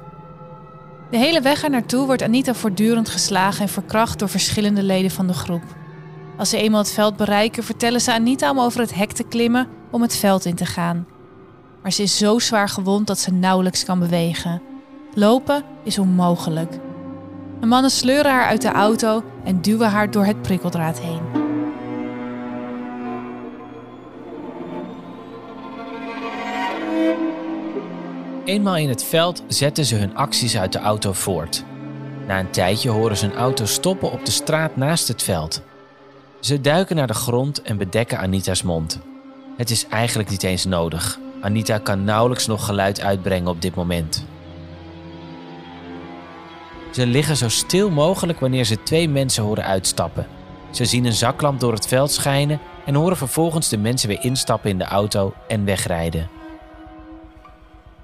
De 1.10 1.16
hele 1.16 1.40
weg 1.40 1.62
er 1.62 1.70
naartoe 1.70 2.06
wordt 2.06 2.22
Anita 2.22 2.54
voortdurend 2.54 3.08
geslagen 3.08 3.62
en 3.62 3.68
verkracht 3.68 4.18
door 4.18 4.28
verschillende 4.28 4.82
leden 4.82 5.10
van 5.10 5.26
de 5.26 5.34
groep. 5.34 5.64
Als 6.36 6.50
ze 6.50 6.58
eenmaal 6.58 6.80
het 6.80 6.92
veld 6.92 7.16
bereiken, 7.16 7.64
vertellen 7.64 8.00
ze 8.00 8.12
Anita 8.12 8.50
om 8.50 8.60
over 8.60 8.80
het 8.80 8.94
hek 8.94 9.12
te 9.12 9.24
klimmen 9.24 9.68
om 9.90 10.02
het 10.02 10.16
veld 10.16 10.44
in 10.44 10.54
te 10.54 10.66
gaan 10.66 11.06
maar 11.86 11.94
ze 11.94 12.02
is 12.02 12.18
zo 12.18 12.38
zwaar 12.38 12.68
gewond 12.68 13.06
dat 13.06 13.18
ze 13.18 13.32
nauwelijks 13.32 13.84
kan 13.84 13.98
bewegen. 13.98 14.62
Lopen 15.14 15.64
is 15.82 15.98
onmogelijk. 15.98 16.72
De 17.60 17.66
mannen 17.66 17.90
sleuren 17.90 18.32
haar 18.32 18.46
uit 18.46 18.62
de 18.62 18.68
auto 18.68 19.22
en 19.44 19.60
duwen 19.60 19.90
haar 19.90 20.10
door 20.10 20.24
het 20.24 20.42
prikkeldraad 20.42 21.00
heen. 21.00 21.20
Eenmaal 28.44 28.76
in 28.76 28.88
het 28.88 29.04
veld 29.04 29.42
zetten 29.48 29.84
ze 29.84 29.94
hun 29.94 30.16
acties 30.16 30.58
uit 30.58 30.72
de 30.72 30.78
auto 30.78 31.12
voort. 31.12 31.64
Na 32.26 32.38
een 32.38 32.50
tijdje 32.50 32.90
horen 32.90 33.16
ze 33.16 33.26
een 33.26 33.36
auto 33.36 33.64
stoppen 33.64 34.12
op 34.12 34.24
de 34.24 34.30
straat 34.30 34.76
naast 34.76 35.08
het 35.08 35.22
veld. 35.22 35.62
Ze 36.40 36.60
duiken 36.60 36.96
naar 36.96 37.06
de 37.06 37.14
grond 37.14 37.62
en 37.62 37.76
bedekken 37.76 38.18
Anita's 38.18 38.62
mond. 38.62 38.98
Het 39.56 39.70
is 39.70 39.86
eigenlijk 39.86 40.30
niet 40.30 40.42
eens 40.42 40.64
nodig. 40.64 41.18
Anita 41.46 41.78
kan 41.78 42.04
nauwelijks 42.04 42.46
nog 42.46 42.64
geluid 42.64 43.00
uitbrengen 43.00 43.48
op 43.48 43.62
dit 43.62 43.74
moment. 43.74 44.26
Ze 46.92 47.06
liggen 47.06 47.36
zo 47.36 47.48
stil 47.48 47.90
mogelijk 47.90 48.40
wanneer 48.40 48.64
ze 48.64 48.82
twee 48.82 49.08
mensen 49.08 49.42
horen 49.42 49.64
uitstappen. 49.64 50.26
Ze 50.70 50.84
zien 50.84 51.04
een 51.04 51.12
zaklamp 51.12 51.60
door 51.60 51.72
het 51.72 51.86
veld 51.86 52.10
schijnen 52.10 52.60
en 52.86 52.94
horen 52.94 53.16
vervolgens 53.16 53.68
de 53.68 53.78
mensen 53.78 54.08
weer 54.08 54.24
instappen 54.24 54.70
in 54.70 54.78
de 54.78 54.84
auto 54.84 55.34
en 55.48 55.64
wegrijden. 55.64 56.28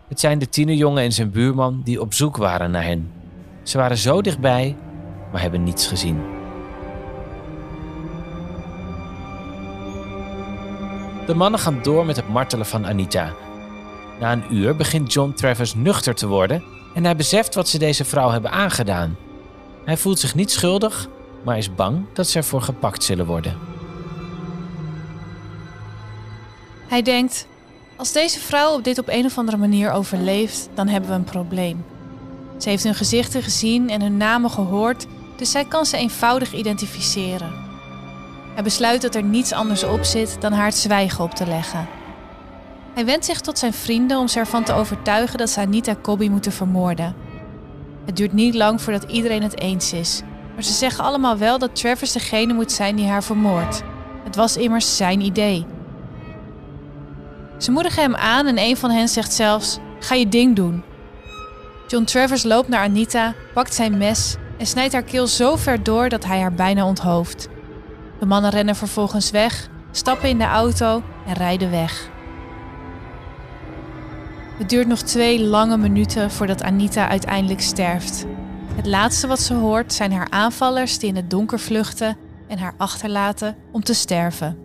Het 0.08 0.20
zijn 0.20 0.38
de 0.38 0.49
tienerjongen 0.49 1.02
en 1.02 1.12
zijn 1.12 1.30
buurman 1.30 1.80
die 1.84 2.00
op 2.00 2.14
zoek 2.14 2.37
waren 2.37 2.70
naar 2.70 2.84
hen. 2.84 3.12
Ze 3.62 3.78
waren 3.78 3.99
zo 3.99 4.20
dichtbij, 4.20 4.76
maar 5.32 5.40
hebben 5.40 5.62
niets 5.62 5.87
gezien. 5.87 6.41
De 11.26 11.34
mannen 11.34 11.60
gaan 11.60 11.82
door 11.82 12.06
met 12.06 12.16
het 12.16 12.28
martelen 12.28 12.66
van 12.66 12.86
Anita. 12.86 13.32
Na 14.20 14.32
een 14.32 14.54
uur 14.54 14.76
begint 14.76 15.12
John 15.12 15.32
Travers 15.32 15.74
nuchter 15.74 16.14
te 16.14 16.26
worden 16.26 16.62
en 16.94 17.04
hij 17.04 17.16
beseft 17.16 17.54
wat 17.54 17.68
ze 17.68 17.78
deze 17.78 18.04
vrouw 18.04 18.30
hebben 18.30 18.50
aangedaan. 18.50 19.16
Hij 19.84 19.96
voelt 19.96 20.18
zich 20.18 20.34
niet 20.34 20.50
schuldig, 20.50 21.08
maar 21.44 21.58
is 21.58 21.74
bang 21.74 22.04
dat 22.12 22.26
ze 22.26 22.38
ervoor 22.38 22.62
gepakt 22.62 23.04
zullen 23.04 23.26
worden. 23.26 23.58
Hij 26.88 27.02
denkt: 27.02 27.46
als 27.96 28.12
deze 28.12 28.40
vrouw 28.40 28.74
op 28.74 28.84
dit 28.84 28.98
op 28.98 29.08
een 29.08 29.24
of 29.24 29.38
andere 29.38 29.56
manier 29.56 29.90
overleeft, 29.92 30.68
dan 30.74 30.88
hebben 30.88 31.10
we 31.10 31.16
een 31.16 31.24
probleem. 31.24 31.84
Ze 32.58 32.68
heeft 32.68 32.84
hun 32.84 32.94
gezichten 32.94 33.42
gezien 33.42 33.90
en 33.90 34.02
hun 34.02 34.16
namen 34.16 34.50
gehoord, 34.50 35.06
dus 35.36 35.50
zij 35.50 35.64
kan 35.64 35.86
ze 35.86 35.96
eenvoudig 35.96 36.52
identificeren. 36.52 37.62
Hij 38.54 38.62
besluit 38.62 39.02
dat 39.02 39.14
er 39.14 39.23
niets 39.23 39.52
anders 39.52 39.85
op 39.85 40.04
zit 40.04 40.37
dan 40.40 40.52
haar 40.52 40.66
het 40.66 40.76
zwijgen 40.76 41.25
op 41.25 41.35
te 41.35 41.47
leggen. 41.47 41.88
Hij 42.94 43.04
wendt 43.04 43.25
zich 43.25 43.40
tot 43.40 43.59
zijn 43.59 43.73
vrienden 43.73 44.18
om 44.18 44.28
ze 44.28 44.38
ervan 44.38 44.64
te 44.64 44.73
overtuigen 44.73 45.38
dat 45.38 45.50
ze 45.50 45.61
Anita 45.61 45.97
Cobby 46.02 46.28
moeten 46.28 46.52
vermoorden. 46.52 47.14
Het 48.04 48.16
duurt 48.16 48.32
niet 48.32 48.54
lang 48.54 48.82
voordat 48.82 49.11
iedereen 49.11 49.42
het 49.42 49.61
eens 49.61 49.92
is, 49.92 50.23
maar 50.54 50.64
ze 50.64 50.73
zeggen 50.73 51.04
allemaal 51.04 51.37
wel 51.37 51.59
dat 51.59 51.76
Travers 51.76 52.12
degene 52.12 52.52
moet 52.52 52.73
zijn 52.73 52.97
die 52.97 53.09
haar 53.09 53.25
vermoordt. 53.25 53.82
Het 54.25 54.37
was 54.37 54.56
immers 54.56 54.97
zijn 54.97 55.21
idee. 55.21 55.66
Ze 57.59 57.71
moedigen 57.71 58.02
hem 58.02 58.14
aan 58.14 58.47
en 58.47 58.59
een 58.59 58.76
van 58.76 58.90
hen 58.90 59.09
zegt 59.09 59.32
zelfs: 59.32 59.78
Ga 59.99 60.14
je 60.14 60.28
ding 60.28 60.56
doen. 60.56 60.82
John 61.87 62.04
Travers 62.04 62.42
loopt 62.42 62.68
naar 62.68 62.82
Anita, 62.85 63.35
pakt 63.54 63.75
zijn 63.75 63.99
mes 63.99 64.37
en 64.59 64.66
snijdt 64.66 64.92
haar 64.92 65.02
keel 65.02 65.26
zo 65.26 65.56
ver 65.56 65.82
door 65.82 66.09
dat 66.09 66.25
hij 66.25 66.40
haar 66.40 66.52
bijna 66.52 66.87
onthoofd. 66.87 67.49
De 68.22 68.28
mannen 68.28 68.50
rennen 68.50 68.76
vervolgens 68.76 69.30
weg, 69.30 69.68
stappen 69.90 70.28
in 70.28 70.38
de 70.38 70.44
auto 70.44 71.02
en 71.26 71.34
rijden 71.34 71.70
weg. 71.70 72.10
Het 74.58 74.68
duurt 74.68 74.86
nog 74.86 75.02
twee 75.02 75.44
lange 75.44 75.76
minuten 75.76 76.30
voordat 76.30 76.62
Anita 76.62 77.08
uiteindelijk 77.08 77.60
sterft. 77.60 78.26
Het 78.74 78.86
laatste 78.86 79.26
wat 79.26 79.40
ze 79.40 79.54
hoort 79.54 79.92
zijn 79.92 80.12
haar 80.12 80.26
aanvallers 80.30 80.98
die 80.98 81.08
in 81.08 81.16
het 81.16 81.30
donker 81.30 81.60
vluchten 81.60 82.16
en 82.48 82.58
haar 82.58 82.74
achterlaten 82.76 83.56
om 83.72 83.82
te 83.82 83.94
sterven. 83.94 84.62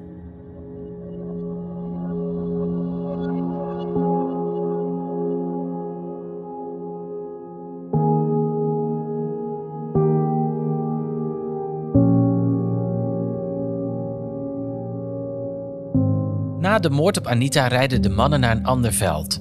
Na 16.77 16.83
de 16.83 16.95
moord 16.95 17.17
op 17.17 17.27
Anita 17.27 17.67
rijden 17.67 18.01
de 18.01 18.09
mannen 18.09 18.39
naar 18.39 18.55
een 18.55 18.65
ander 18.65 18.93
veld. 18.93 19.39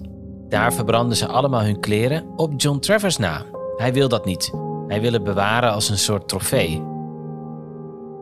Daar 0.49 0.73
verbranden 0.73 1.17
ze 1.17 1.27
allemaal 1.27 1.63
hun 1.63 1.81
kleren 1.81 2.25
op 2.37 2.53
John 2.57 2.79
Travers 2.79 3.17
na. 3.17 3.43
Hij 3.77 3.93
wil 3.93 4.09
dat 4.09 4.25
niet. 4.25 4.53
Hij 4.87 5.01
wil 5.01 5.13
het 5.13 5.25
bewaren 5.25 5.73
als 5.73 5.89
een 5.89 5.99
soort 5.99 6.29
trofee. 6.29 6.83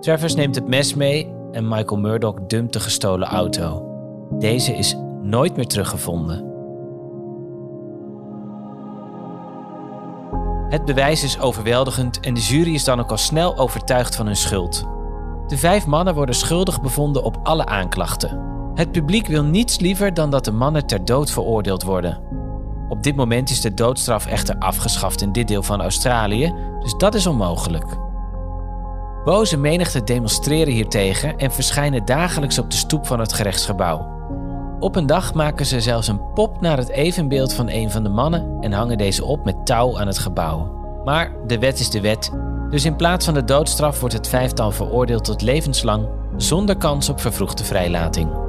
Travers 0.00 0.34
neemt 0.34 0.54
het 0.54 0.68
mes 0.68 0.94
mee 0.94 1.32
en 1.52 1.68
Michael 1.68 2.00
Murdoch 2.00 2.46
dumpt 2.46 2.72
de 2.72 2.80
gestolen 2.80 3.28
auto. 3.28 3.86
Deze 4.38 4.76
is 4.76 4.96
nooit 5.22 5.56
meer 5.56 5.66
teruggevonden. 5.66 6.52
Het 10.68 10.84
bewijs 10.84 11.24
is 11.24 11.40
overweldigend 11.40 12.20
en 12.20 12.34
de 12.34 12.40
jury 12.40 12.74
is 12.74 12.84
dan 12.84 13.00
ook 13.00 13.10
al 13.10 13.16
snel 13.16 13.58
overtuigd 13.58 14.16
van 14.16 14.26
hun 14.26 14.36
schuld. 14.36 14.84
De 15.46 15.56
vijf 15.56 15.86
mannen 15.86 16.14
worden 16.14 16.34
schuldig 16.34 16.80
bevonden 16.80 17.22
op 17.22 17.38
alle 17.42 17.66
aanklachten. 17.66 18.53
Het 18.74 18.92
publiek 18.92 19.26
wil 19.26 19.44
niets 19.44 19.78
liever 19.78 20.14
dan 20.14 20.30
dat 20.30 20.44
de 20.44 20.52
mannen 20.52 20.86
ter 20.86 21.04
dood 21.04 21.30
veroordeeld 21.30 21.82
worden. 21.82 22.20
Op 22.88 23.02
dit 23.02 23.16
moment 23.16 23.50
is 23.50 23.60
de 23.60 23.74
doodstraf 23.74 24.26
echter 24.26 24.56
afgeschaft 24.58 25.22
in 25.22 25.32
dit 25.32 25.48
deel 25.48 25.62
van 25.62 25.80
Australië, 25.80 26.54
dus 26.80 26.94
dat 26.96 27.14
is 27.14 27.26
onmogelijk. 27.26 27.86
Boze 29.24 29.56
menigten 29.56 30.04
demonstreren 30.04 30.72
hiertegen 30.72 31.36
en 31.36 31.52
verschijnen 31.52 32.04
dagelijks 32.04 32.58
op 32.58 32.70
de 32.70 32.76
stoep 32.76 33.06
van 33.06 33.20
het 33.20 33.32
gerechtsgebouw. 33.32 34.12
Op 34.80 34.96
een 34.96 35.06
dag 35.06 35.34
maken 35.34 35.66
ze 35.66 35.80
zelfs 35.80 36.08
een 36.08 36.32
pop 36.32 36.60
naar 36.60 36.76
het 36.76 36.88
evenbeeld 36.88 37.54
van 37.54 37.68
een 37.68 37.90
van 37.90 38.02
de 38.02 38.08
mannen 38.08 38.56
en 38.60 38.72
hangen 38.72 38.98
deze 38.98 39.24
op 39.24 39.44
met 39.44 39.66
touw 39.66 39.98
aan 39.98 40.06
het 40.06 40.18
gebouw. 40.18 40.82
Maar 41.04 41.32
de 41.46 41.58
wet 41.58 41.80
is 41.80 41.90
de 41.90 42.00
wet, 42.00 42.32
dus 42.70 42.84
in 42.84 42.96
plaats 42.96 43.24
van 43.24 43.34
de 43.34 43.44
doodstraf 43.44 44.00
wordt 44.00 44.14
het 44.14 44.28
vijftal 44.28 44.70
veroordeeld 44.70 45.24
tot 45.24 45.42
levenslang 45.42 46.08
zonder 46.36 46.76
kans 46.76 47.08
op 47.08 47.20
vervroegde 47.20 47.64
vrijlating. 47.64 48.43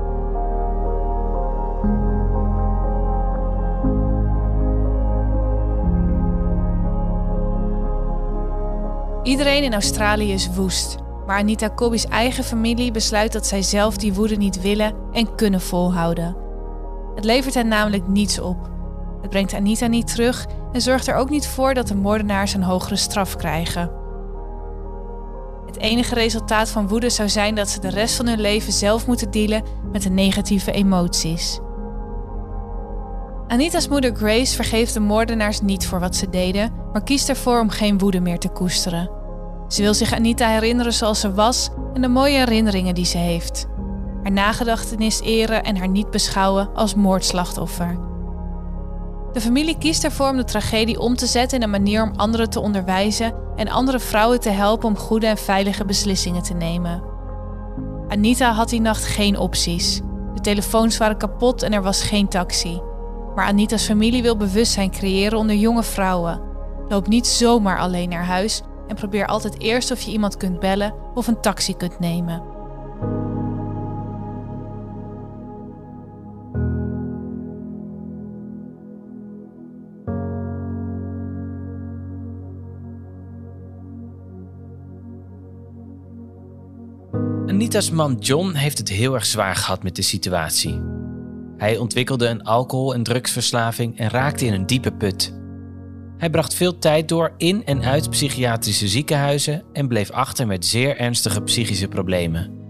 Iedereen 9.25 9.63
in 9.63 9.73
Australië 9.73 10.31
is 10.31 10.49
woest. 10.55 10.95
Maar 11.25 11.37
Anita 11.37 11.69
Cobby's 11.75 12.05
eigen 12.05 12.43
familie 12.43 12.91
besluit 12.91 13.31
dat 13.33 13.47
zij 13.47 13.61
zelf 13.61 13.97
die 13.97 14.13
woede 14.13 14.35
niet 14.35 14.61
willen 14.61 14.93
en 15.11 15.35
kunnen 15.35 15.61
volhouden. 15.61 16.35
Het 17.15 17.23
levert 17.23 17.53
hen 17.53 17.67
namelijk 17.67 18.07
niets 18.07 18.39
op. 18.39 18.69
Het 19.21 19.29
brengt 19.29 19.53
Anita 19.53 19.87
niet 19.87 20.07
terug 20.07 20.45
en 20.71 20.81
zorgt 20.81 21.07
er 21.07 21.15
ook 21.15 21.29
niet 21.29 21.47
voor 21.47 21.73
dat 21.73 21.87
de 21.87 21.95
moordenaars 21.95 22.53
een 22.53 22.63
hogere 22.63 22.95
straf 22.95 23.35
krijgen. 23.35 23.91
Het 25.65 25.77
enige 25.77 26.15
resultaat 26.15 26.69
van 26.69 26.87
woede 26.87 27.09
zou 27.09 27.29
zijn 27.29 27.55
dat 27.55 27.69
ze 27.69 27.79
de 27.79 27.89
rest 27.89 28.15
van 28.15 28.27
hun 28.27 28.41
leven 28.41 28.73
zelf 28.73 29.07
moeten 29.07 29.31
dealen 29.31 29.63
met 29.91 30.03
de 30.03 30.09
negatieve 30.09 30.71
emoties. 30.71 31.59
Anita's 33.47 33.87
moeder 33.87 34.15
Grace 34.15 34.55
vergeeft 34.55 34.93
de 34.93 34.99
moordenaars 34.99 35.61
niet 35.61 35.87
voor 35.87 35.99
wat 35.99 36.15
ze 36.15 36.29
deden, 36.29 36.73
maar 36.93 37.03
kiest 37.03 37.29
ervoor 37.29 37.59
om 37.59 37.69
geen 37.69 37.97
woede 37.97 38.19
meer 38.19 38.39
te 38.39 38.49
koesteren. 38.49 39.14
Ze 39.67 39.81
wil 39.81 39.93
zich 39.93 40.13
Anita 40.13 40.47
herinneren 40.47 40.93
zoals 40.93 41.19
ze 41.19 41.33
was 41.33 41.69
en 41.93 42.01
de 42.01 42.07
mooie 42.07 42.37
herinneringen 42.37 42.95
die 42.95 43.05
ze 43.05 43.17
heeft. 43.17 43.67
Haar 44.23 44.31
nagedachtenis 44.31 45.21
eren 45.21 45.63
en 45.63 45.77
haar 45.77 45.87
niet 45.87 46.11
beschouwen 46.11 46.69
als 46.73 46.95
moordslachtoffer. 46.95 47.99
De 49.31 49.41
familie 49.41 49.77
kiest 49.77 50.03
ervoor 50.03 50.29
om 50.29 50.37
de 50.37 50.43
tragedie 50.43 50.99
om 50.99 51.15
te 51.15 51.25
zetten 51.25 51.57
in 51.57 51.63
een 51.63 51.69
manier 51.69 52.03
om 52.03 52.13
anderen 52.15 52.49
te 52.49 52.59
onderwijzen 52.59 53.33
en 53.55 53.67
andere 53.67 53.99
vrouwen 53.99 54.39
te 54.39 54.49
helpen 54.49 54.87
om 54.87 54.97
goede 54.97 55.27
en 55.27 55.37
veilige 55.37 55.85
beslissingen 55.85 56.43
te 56.43 56.53
nemen. 56.53 57.03
Anita 58.07 58.51
had 58.51 58.69
die 58.69 58.81
nacht 58.81 59.05
geen 59.05 59.37
opties. 59.37 60.01
De 60.33 60.41
telefoons 60.41 60.97
waren 60.97 61.17
kapot 61.17 61.63
en 61.63 61.73
er 61.73 61.81
was 61.81 62.03
geen 62.03 62.27
taxi. 62.27 62.81
Maar 63.35 63.45
Anita's 63.45 63.85
familie 63.85 64.21
wil 64.21 64.37
bewustzijn 64.37 64.91
creëren 64.91 65.37
onder 65.37 65.55
jonge 65.55 65.83
vrouwen. 65.83 66.41
Loop 66.87 67.07
niet 67.07 67.27
zomaar 67.27 67.79
alleen 67.79 68.09
naar 68.09 68.25
huis 68.25 68.61
en 68.87 68.95
probeer 68.95 69.25
altijd 69.25 69.59
eerst 69.59 69.91
of 69.91 70.01
je 70.01 70.11
iemand 70.11 70.37
kunt 70.37 70.59
bellen 70.59 70.93
of 71.13 71.27
een 71.27 71.41
taxi 71.41 71.75
kunt 71.75 71.99
nemen. 71.99 72.53
Anita's 87.47 87.91
man 87.91 88.15
John 88.19 88.53
heeft 88.53 88.77
het 88.77 88.89
heel 88.89 89.13
erg 89.13 89.25
zwaar 89.25 89.55
gehad 89.55 89.83
met 89.83 89.95
de 89.95 90.01
situatie. 90.01 90.81
Hij 91.57 91.77
ontwikkelde 91.77 92.27
een 92.27 92.43
alcohol- 92.43 92.93
en 92.93 93.03
drugsverslaving 93.03 93.97
en 93.97 94.09
raakte 94.09 94.45
in 94.45 94.53
een 94.53 94.65
diepe 94.65 94.91
put. 94.91 95.44
Hij 96.17 96.29
bracht 96.29 96.53
veel 96.53 96.77
tijd 96.77 97.07
door 97.07 97.33
in 97.37 97.65
en 97.65 97.83
uit 97.83 98.09
psychiatrische 98.09 98.87
ziekenhuizen 98.87 99.63
en 99.73 99.87
bleef 99.87 100.11
achter 100.11 100.47
met 100.47 100.65
zeer 100.65 100.97
ernstige 100.97 101.41
psychische 101.41 101.87
problemen. 101.87 102.63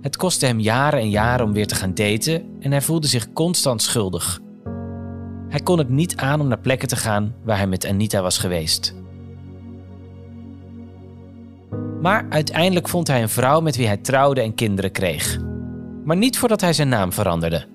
Het 0.00 0.16
kostte 0.16 0.46
hem 0.46 0.60
jaren 0.60 1.00
en 1.00 1.10
jaren 1.10 1.46
om 1.46 1.52
weer 1.52 1.66
te 1.66 1.74
gaan 1.74 1.94
daten 1.94 2.44
en 2.60 2.70
hij 2.70 2.80
voelde 2.80 3.06
zich 3.06 3.32
constant 3.32 3.82
schuldig. 3.82 4.40
Hij 5.48 5.60
kon 5.60 5.78
het 5.78 5.88
niet 5.88 6.16
aan 6.16 6.40
om 6.40 6.48
naar 6.48 6.60
plekken 6.60 6.88
te 6.88 6.96
gaan 6.96 7.34
waar 7.44 7.56
hij 7.56 7.66
met 7.66 7.86
Anita 7.86 8.22
was 8.22 8.38
geweest. 8.38 8.94
Maar 12.00 12.26
uiteindelijk 12.28 12.88
vond 12.88 13.06
hij 13.06 13.22
een 13.22 13.28
vrouw 13.28 13.60
met 13.60 13.76
wie 13.76 13.86
hij 13.86 13.96
trouwde 13.96 14.40
en 14.40 14.54
kinderen 14.54 14.92
kreeg. 14.92 15.38
Maar 16.04 16.16
niet 16.16 16.38
voordat 16.38 16.60
hij 16.60 16.72
zijn 16.72 16.88
naam 16.88 17.12
veranderde. 17.12 17.66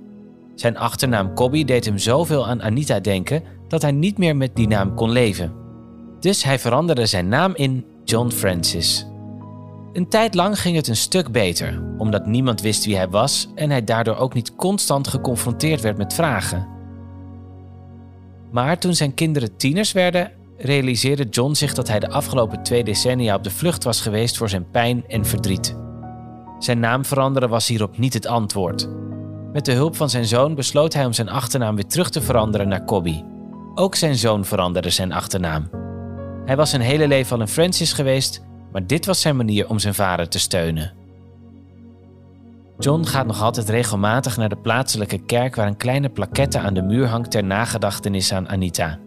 Zijn 0.55 0.77
achternaam 0.77 1.33
Cobby 1.33 1.63
deed 1.63 1.85
hem 1.85 1.97
zoveel 1.97 2.47
aan 2.47 2.61
Anita 2.61 2.99
denken 2.99 3.43
dat 3.67 3.81
hij 3.81 3.91
niet 3.91 4.17
meer 4.17 4.35
met 4.35 4.55
die 4.55 4.67
naam 4.67 4.95
kon 4.95 5.09
leven. 5.09 5.53
Dus 6.19 6.43
hij 6.43 6.59
veranderde 6.59 7.05
zijn 7.05 7.27
naam 7.27 7.55
in 7.55 7.85
John 8.03 8.29
Francis. 8.29 9.07
Een 9.93 10.09
tijd 10.09 10.33
lang 10.33 10.59
ging 10.59 10.75
het 10.75 10.87
een 10.87 10.95
stuk 10.95 11.31
beter, 11.31 11.83
omdat 11.97 12.25
niemand 12.25 12.61
wist 12.61 12.85
wie 12.85 12.95
hij 12.95 13.09
was 13.09 13.47
en 13.55 13.69
hij 13.69 13.83
daardoor 13.83 14.15
ook 14.15 14.33
niet 14.33 14.55
constant 14.55 15.07
geconfronteerd 15.07 15.81
werd 15.81 15.97
met 15.97 16.13
vragen. 16.13 16.67
Maar 18.51 18.79
toen 18.79 18.95
zijn 18.95 19.13
kinderen 19.13 19.57
tieners 19.57 19.91
werden, 19.91 20.31
realiseerde 20.57 21.23
John 21.29 21.53
zich 21.53 21.73
dat 21.73 21.87
hij 21.87 21.99
de 21.99 22.09
afgelopen 22.09 22.63
twee 22.63 22.83
decennia 22.83 23.35
op 23.35 23.43
de 23.43 23.49
vlucht 23.49 23.83
was 23.83 24.01
geweest 24.01 24.37
voor 24.37 24.49
zijn 24.49 24.69
pijn 24.71 25.03
en 25.07 25.25
verdriet. 25.25 25.75
Zijn 26.59 26.79
naam 26.79 27.05
veranderen 27.05 27.49
was 27.49 27.67
hierop 27.67 27.97
niet 27.97 28.13
het 28.13 28.27
antwoord. 28.27 28.89
Met 29.53 29.65
de 29.65 29.71
hulp 29.71 29.95
van 29.95 30.09
zijn 30.09 30.25
zoon 30.25 30.55
besloot 30.55 30.93
hij 30.93 31.05
om 31.05 31.13
zijn 31.13 31.29
achternaam 31.29 31.75
weer 31.75 31.87
terug 31.87 32.09
te 32.09 32.21
veranderen 32.21 32.67
naar 32.67 32.85
Cobby. 32.85 33.23
Ook 33.77 33.95
zijn 33.95 34.15
zoon 34.15 34.45
veranderde 34.45 34.89
zijn 34.89 35.13
achternaam. 35.13 35.69
Hij 36.45 36.55
was 36.55 36.69
zijn 36.69 36.81
hele 36.81 37.07
leven 37.07 37.35
al 37.35 37.41
een 37.41 37.47
Francis 37.47 37.93
geweest, 37.93 38.43
maar 38.71 38.87
dit 38.87 39.05
was 39.05 39.21
zijn 39.21 39.35
manier 39.35 39.69
om 39.69 39.79
zijn 39.79 39.93
vader 39.93 40.29
te 40.29 40.39
steunen. 40.39 40.93
John 42.77 43.03
gaat 43.03 43.25
nog 43.25 43.41
altijd 43.41 43.69
regelmatig 43.69 44.37
naar 44.37 44.49
de 44.49 44.57
plaatselijke 44.57 45.17
kerk 45.17 45.55
waar 45.55 45.67
een 45.67 45.77
kleine 45.77 46.09
plaquette 46.09 46.59
aan 46.59 46.73
de 46.73 46.81
muur 46.81 47.07
hangt 47.07 47.31
ter 47.31 47.43
nagedachtenis 47.43 48.33
aan 48.33 48.49
Anita. 48.49 48.99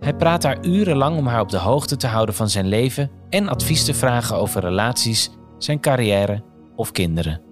Hij 0.00 0.14
praat 0.14 0.42
daar 0.42 0.64
urenlang 0.64 1.18
om 1.18 1.26
haar 1.26 1.40
op 1.40 1.50
de 1.50 1.58
hoogte 1.58 1.96
te 1.96 2.06
houden 2.06 2.34
van 2.34 2.48
zijn 2.48 2.66
leven 2.66 3.10
en 3.28 3.48
advies 3.48 3.84
te 3.84 3.94
vragen 3.94 4.36
over 4.36 4.60
relaties, 4.60 5.30
zijn 5.58 5.80
carrière 5.80 6.42
of 6.76 6.92
kinderen. 6.92 7.51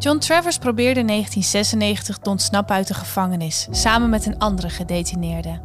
John 0.00 0.18
Travers 0.18 0.58
probeerde 0.58 1.00
in 1.00 1.06
1996 1.06 2.18
te 2.18 2.30
ontsnappen 2.30 2.74
uit 2.76 2.86
de 2.86 2.94
gevangenis, 2.94 3.68
samen 3.70 4.10
met 4.10 4.26
een 4.26 4.38
andere 4.38 4.68
gedetineerde. 4.68 5.60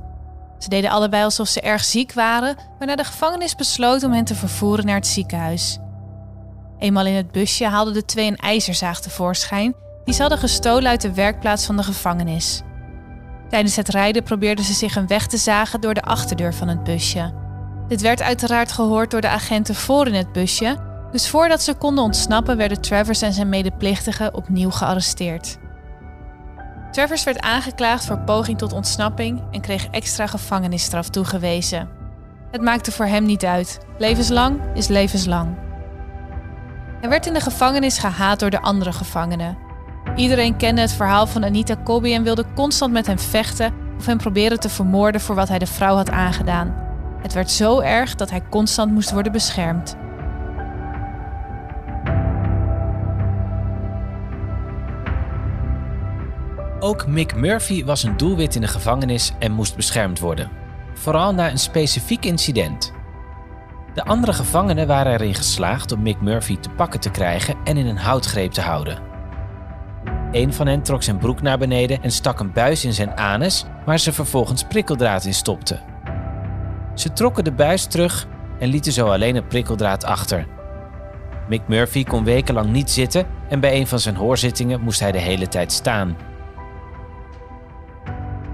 Ze 0.58 0.70
deden 0.70 0.90
allebei 0.90 1.24
alsof 1.24 1.48
ze 1.48 1.62
erg 1.62 1.84
ziek 1.84 2.14
waren, 2.14 2.56
waarna 2.78 2.96
de 2.96 3.04
gevangenis 3.04 3.56
besloot 3.56 4.04
om 4.04 4.12
hen 4.12 4.26
te 4.26 4.36
vervoeren 4.36 4.86
naar 4.86 4.96
het 4.96 5.08
ziekenhuis. 5.08 5.78
Eenmaal 6.80 7.06
in 7.06 7.14
het 7.14 7.32
busje 7.32 7.66
haalden 7.66 7.94
de 7.94 8.06
twee 8.06 8.28
een 8.28 8.36
ijzerzaag 8.36 9.02
tevoorschijn 9.02 9.76
die 10.06 10.14
ze 10.14 10.22
hadden 10.22 10.40
gestolen 10.40 10.90
uit 10.90 11.02
de 11.02 11.14
werkplaats 11.14 11.66
van 11.66 11.78
de 11.78 11.84
gevangenis. 11.84 12.62
Tijdens 13.50 13.76
het 13.76 13.90
rijden 13.90 14.24
probeerden 14.24 14.66
ze 14.66 14.74
zich 14.74 14.96
een 14.96 15.08
weg 15.08 15.28
te 15.28 15.38
zagen 15.38 15.82
door 15.82 15.94
de 15.94 16.02
achterdeur 16.02 16.54
van 16.54 16.68
het 16.68 16.84
busje. 16.84 17.34
Dit 17.88 18.02
werd 18.02 18.22
uiteraard 18.22 18.72
gehoord 18.72 19.12
door 19.12 19.22
de 19.22 19.30
agenten 19.30 19.76
voor 19.76 20.08
in 20.08 20.14
het 20.14 20.32
busje, 20.32 20.78
dus 21.16 21.30
voordat 21.30 21.62
ze 21.62 21.74
konden 21.74 22.04
ontsnappen 22.04 22.58
werden 22.58 22.82
Travers 22.82 23.22
en 23.22 23.34
zijn 23.34 23.50
medeplichtigen 23.50 24.34
opnieuw 24.34 24.70
gearresteerd. 24.70 25.58
Travers 26.92 27.24
werd 27.24 27.42
aangeklaagd 27.42 28.06
voor 28.06 28.20
poging 28.20 28.58
tot 28.58 28.74
ontsnapping 28.74 29.44
en 29.52 29.62
kreeg 29.62 29.88
extra 29.88 30.28
gevangenisstraf 30.28 31.10
toegewezen. 31.10 31.90
Het 32.52 32.62
maakte 32.62 32.92
voor 32.92 33.06
hem 33.06 33.26
niet 33.26 33.46
uit. 33.46 33.80
Levenslang 33.98 34.60
is 34.74 34.88
levenslang. 34.88 35.56
Hij 37.00 37.10
werd 37.10 37.26
in 37.26 37.34
de 37.34 37.42
gevangenis 37.42 37.98
gehaat 37.98 38.40
door 38.40 38.50
de 38.50 38.62
andere 38.62 38.92
gevangenen. 38.92 39.58
Iedereen 40.16 40.58
kende 40.58 40.82
het 40.82 40.94
verhaal 40.94 41.28
van 41.28 41.46
Anita 41.46 41.76
Cobby 41.84 42.14
en 42.14 42.24
wilde 42.24 42.46
constant 42.56 42.94
met 42.94 43.08
hem 43.08 43.20
vechten 43.20 43.74
of 43.98 44.06
hem 44.06 44.18
proberen 44.18 44.60
te 44.60 44.70
vermoorden 44.70 45.22
voor 45.22 45.36
wat 45.36 45.48
hij 45.48 45.60
de 45.60 45.68
vrouw 45.68 45.96
had 45.96 46.10
aangedaan. 46.10 46.76
Het 47.22 47.34
werd 47.34 47.52
zo 47.52 47.80
erg 47.80 48.16
dat 48.16 48.30
hij 48.30 48.44
constant 48.50 48.92
moest 48.92 49.12
worden 49.12 49.32
beschermd. 49.32 49.96
Ook 56.80 57.08
Mick 57.08 57.36
Murphy 57.36 57.86
was 57.86 58.04
een 58.04 58.18
doelwit 58.18 58.56
in 58.56 58.62
de 58.62 58.68
gevangenis 58.68 59.32
en 59.40 59.52
moest 59.52 59.76
beschermd 59.76 60.20
worden. 60.20 60.50
Vooral 60.94 61.34
na 61.34 61.52
een 61.52 61.58
specifiek 61.58 62.26
incident. 62.26 62.94
De 63.94 64.06
andere 64.06 64.34
gevangenen 64.34 64.88
waren 64.88 65.14
erin 65.14 65.34
geslaagd 65.34 65.92
om 65.92 66.02
Mick 66.02 66.22
Murphy 66.22 66.58
te 66.58 66.70
pakken 66.70 67.00
te 67.00 67.12
krijgen 67.12 67.56
en 67.64 67.78
in 67.78 67.88
een 67.88 67.98
houtgreep 67.98 68.52
te 68.52 68.62
houden. 68.62 68.98
Een 70.32 70.54
van 70.54 70.68
hen 70.68 70.82
trok 70.82 71.04
zijn 71.04 71.18
broek 71.18 71.42
naar 71.42 71.58
beneden 71.58 72.04
en 72.04 72.12
stak 72.12 72.40
een 72.40 72.54
buis 72.54 72.86
in 72.86 72.94
zijn 72.94 73.18
anus, 73.18 73.66
waar 73.86 74.00
ze 74.00 74.14
vervolgens 74.14 74.64
prikkeldraad 74.64 75.26
in 75.26 75.34
stopte. 75.34 75.80
Ze 76.94 77.14
trokken 77.14 77.44
de 77.44 77.52
buis 77.52 77.86
terug 77.86 78.28
en 78.60 78.70
lieten 78.70 78.92
zo 78.92 79.08
alleen 79.08 79.36
een 79.36 79.48
prikkeldraad 79.48 80.04
achter. 80.04 80.48
Mick 81.50 81.68
Murphy 81.68 82.04
kon 82.04 82.24
wekenlang 82.24 82.72
niet 82.72 82.92
zitten 82.92 83.26
en 83.50 83.60
bij 83.60 83.80
een 83.80 83.88
van 83.88 84.00
zijn 84.00 84.16
hoorzittingen 84.16 84.82
moest 84.82 85.00
hij 85.00 85.12
de 85.12 85.20
hele 85.20 85.48
tijd 85.48 85.72
staan. 85.72 86.18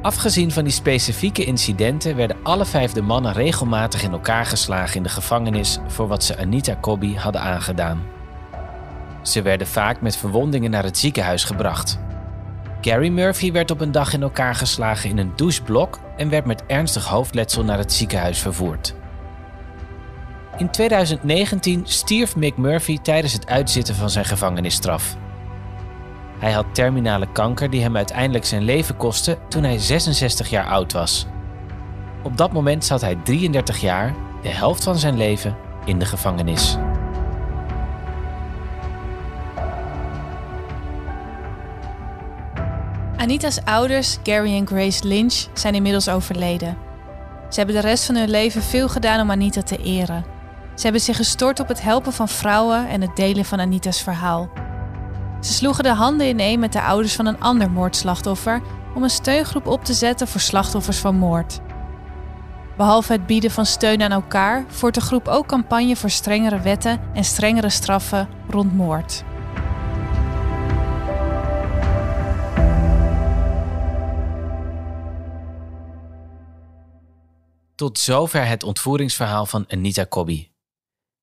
Afgezien 0.02 0.52
van 0.52 0.64
die 0.64 0.74
specifieke 0.74 1.44
incidenten 1.44 2.16
werden 2.16 2.38
alle 2.44 2.66
vijf 2.66 2.92
de 2.92 3.02
mannen 3.02 3.34
regelmatig 3.34 4.04
in 4.04 4.12
elkaar 4.12 4.46
geslagen 4.46 4.96
in 4.96 5.04
de 5.04 5.10
gevangenis 5.10 5.80
voor 5.88 6.08
wat 6.08 6.24
ze 6.24 6.38
Anita 6.38 6.78
Cobby 6.82 7.16
hadden 7.16 7.42
aangedaan. 7.42 8.04
Ze 9.22 9.42
werden 9.42 9.68
vaak 9.68 10.02
met 10.02 10.16
verwondingen 10.16 10.72
naar 10.72 10.84
het 10.84 10.98
ziekenhuis 10.98 11.44
gebracht. 11.44 12.00
Gary 12.82 13.10
Murphy 13.10 13.52
werd 13.52 13.72
op 13.72 13.82
een 13.82 13.92
dag 13.92 14.14
in 14.14 14.22
elkaar 14.22 14.56
geslagen 14.56 15.10
in 15.10 15.18
een 15.18 15.34
doucheblok 15.36 16.00
en 16.18 16.30
werd 16.30 16.46
met 16.46 16.66
ernstig 16.66 17.06
hoofdletsel 17.06 17.64
naar 17.64 17.78
het 17.78 17.94
ziekenhuis 17.94 18.40
vervoerd. 18.40 18.96
In 20.58 20.72
2019 20.72 21.82
stierf 21.86 22.36
Mick 22.36 22.58
Murphy 22.58 22.98
tijdens 22.98 23.34
het 23.34 23.48
uitzitten 23.48 23.96
van 23.96 24.10
zijn 24.10 24.26
gevangenisstraf. 24.26 25.16
Hij 26.42 26.52
had 26.52 26.66
terminale 26.72 27.28
kanker 27.32 27.70
die 27.70 27.82
hem 27.82 27.96
uiteindelijk 27.96 28.46
zijn 28.46 28.64
leven 28.64 28.98
kostte 28.98 29.38
toen 29.48 29.64
hij 29.64 29.78
66 29.78 30.50
jaar 30.50 30.66
oud 30.66 30.94
was. 30.94 31.26
Op 32.24 32.38
dat 32.38 32.52
moment 32.52 32.86
zat 32.86 33.02
hij 33.02 33.16
33 33.24 33.82
jaar, 33.82 34.14
de 34.42 34.50
helft 34.50 34.84
van 34.84 34.98
zijn 34.98 35.18
leven, 35.18 35.56
in 35.86 36.00
de 36.00 36.06
gevangenis. 36.06 36.78
Anita's 43.18 43.60
ouders, 43.66 44.18
Gary 44.24 44.56
en 44.56 44.68
Grace 44.68 45.08
Lynch, 45.08 45.48
zijn 45.54 45.76
inmiddels 45.76 46.10
overleden. 46.10 46.78
Ze 47.50 47.58
hebben 47.58 47.76
de 47.76 47.88
rest 47.88 48.06
van 48.06 48.16
hun 48.16 48.30
leven 48.30 48.62
veel 48.62 48.90
gedaan 48.90 49.22
om 49.22 49.32
Anita 49.32 49.62
te 49.62 49.78
eren. 49.78 50.26
Ze 50.76 50.84
hebben 50.84 51.02
zich 51.02 51.16
gestort 51.16 51.60
op 51.60 51.68
het 51.68 51.82
helpen 51.82 52.14
van 52.14 52.28
vrouwen 52.28 52.88
en 52.88 53.02
het 53.02 53.16
delen 53.16 53.46
van 53.46 53.60
Anita's 53.60 54.02
verhaal. 54.02 54.61
Ze 55.42 55.54
sloegen 55.54 55.84
de 55.84 55.94
handen 55.94 56.28
ineen 56.28 56.60
met 56.60 56.74
de 56.74 56.82
ouders 56.82 57.16
van 57.16 57.26
een 57.26 57.40
ander 57.40 57.72
moordslachtoffer 57.72 58.62
om 58.96 59.04
een 59.04 59.10
steungroep 59.10 59.68
op 59.68 59.86
te 59.86 59.94
zetten 59.94 60.28
voor 60.28 60.42
slachtoffers 60.42 60.98
van 60.98 61.16
moord. 61.16 61.60
Behalve 62.78 63.12
het 63.12 63.26
bieden 63.26 63.52
van 63.52 63.66
steun 63.66 64.02
aan 64.02 64.12
elkaar, 64.12 64.66
voert 64.68 64.94
de 64.94 65.02
groep 65.02 65.28
ook 65.28 65.46
campagne 65.48 65.96
voor 65.96 66.10
strengere 66.10 66.60
wetten 66.60 67.02
en 67.14 67.24
strengere 67.24 67.70
straffen 67.70 68.30
rond 68.50 68.76
moord. 68.76 69.24
Tot 77.76 78.00
zover 78.00 78.48
het 78.48 78.64
ontvoeringsverhaal 78.64 79.46
van 79.46 79.66
Anita 79.68 80.06
Cobby. 80.06 80.51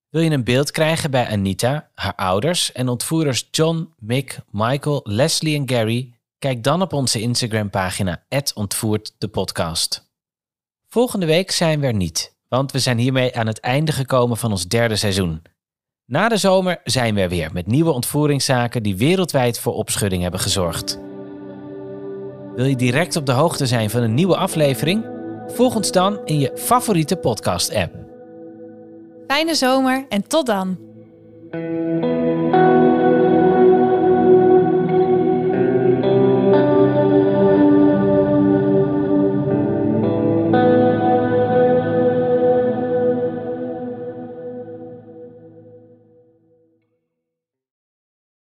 Wil 0.08 0.22
je 0.22 0.30
een 0.30 0.44
beeld 0.44 0.70
krijgen 0.70 1.10
bij 1.10 1.26
Anita, 1.26 1.90
haar 1.94 2.14
ouders 2.14 2.72
en 2.72 2.88
ontvoerders 2.88 3.48
John, 3.50 3.92
Mick, 3.98 4.38
Michael, 4.50 5.00
Leslie 5.04 5.56
en 5.56 5.68
Gary? 5.68 6.12
Kijk 6.38 6.64
dan 6.64 6.82
op 6.82 6.92
onze 6.92 7.20
Instagram-pagina 7.20 8.24
ontvoerd 8.54 9.14
de 9.18 9.28
podcast. 9.28 10.12
Volgende 10.86 11.26
week 11.26 11.50
zijn 11.50 11.80
we 11.80 11.86
er 11.86 11.94
niet, 11.94 12.36
want 12.48 12.72
we 12.72 12.78
zijn 12.78 12.98
hiermee 12.98 13.36
aan 13.36 13.46
het 13.46 13.60
einde 13.60 13.92
gekomen 13.92 14.36
van 14.36 14.50
ons 14.50 14.68
derde 14.68 14.96
seizoen. 14.96 15.42
Na 16.04 16.28
de 16.28 16.36
zomer 16.36 16.80
zijn 16.84 17.14
we 17.14 17.20
er 17.20 17.28
weer 17.28 17.52
met 17.52 17.66
nieuwe 17.66 17.90
ontvoeringszaken 17.90 18.82
die 18.82 18.96
wereldwijd 18.96 19.58
voor 19.58 19.74
opschudding 19.74 20.22
hebben 20.22 20.40
gezorgd. 20.40 20.98
Wil 22.54 22.64
je 22.64 22.76
direct 22.76 23.16
op 23.16 23.26
de 23.26 23.32
hoogte 23.32 23.66
zijn 23.66 23.90
van 23.90 24.02
een 24.02 24.14
nieuwe 24.14 24.36
aflevering? 24.36 25.06
Volg 25.46 25.74
ons 25.74 25.92
dan 25.92 26.20
in 26.24 26.38
je 26.38 26.52
favoriete 26.54 27.16
podcast-app. 27.16 28.07
Fijne 29.28 29.54
zomer 29.54 30.06
en 30.08 30.26
tot 30.28 30.46
dan! 30.46 30.78